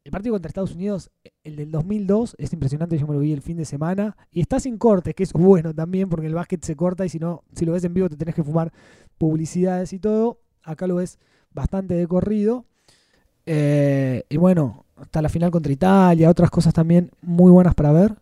[0.03, 1.11] El partido contra Estados Unidos,
[1.45, 2.97] el del 2002, es impresionante.
[2.97, 4.17] Yo me lo vi el fin de semana.
[4.31, 7.19] Y está sin cortes, que es bueno también, porque el básquet se corta y si
[7.19, 8.73] no, si lo ves en vivo, te tenés que fumar
[9.17, 10.41] publicidades y todo.
[10.61, 11.19] Acá lo ves
[11.51, 12.65] bastante de corrido.
[13.45, 18.15] Eh, y bueno, hasta la final contra Italia, otras cosas también muy buenas para ver.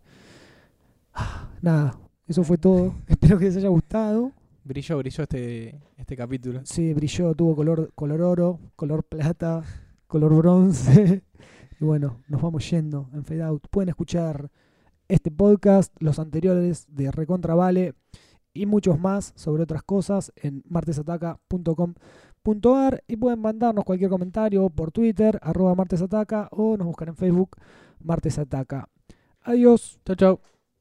[1.62, 2.94] Nada, eso fue todo.
[3.08, 4.32] Espero que les haya gustado.
[4.64, 6.62] Brilló, brilló este, este capítulo.
[6.64, 9.64] Sí, brilló, tuvo color, color oro, color plata,
[10.06, 11.24] color bronce.
[11.82, 13.68] Y bueno, nos vamos yendo en Fade Out.
[13.72, 14.52] Pueden escuchar
[15.08, 17.96] este podcast, los anteriores de Recontra Vale
[18.54, 25.40] y muchos más sobre otras cosas en martesataca.com.ar y pueden mandarnos cualquier comentario por Twitter,
[25.42, 27.58] arroba martesataca o nos buscan en Facebook
[28.00, 28.88] Martesataca.
[29.42, 30.00] Adiós.
[30.06, 30.40] Chau, chau.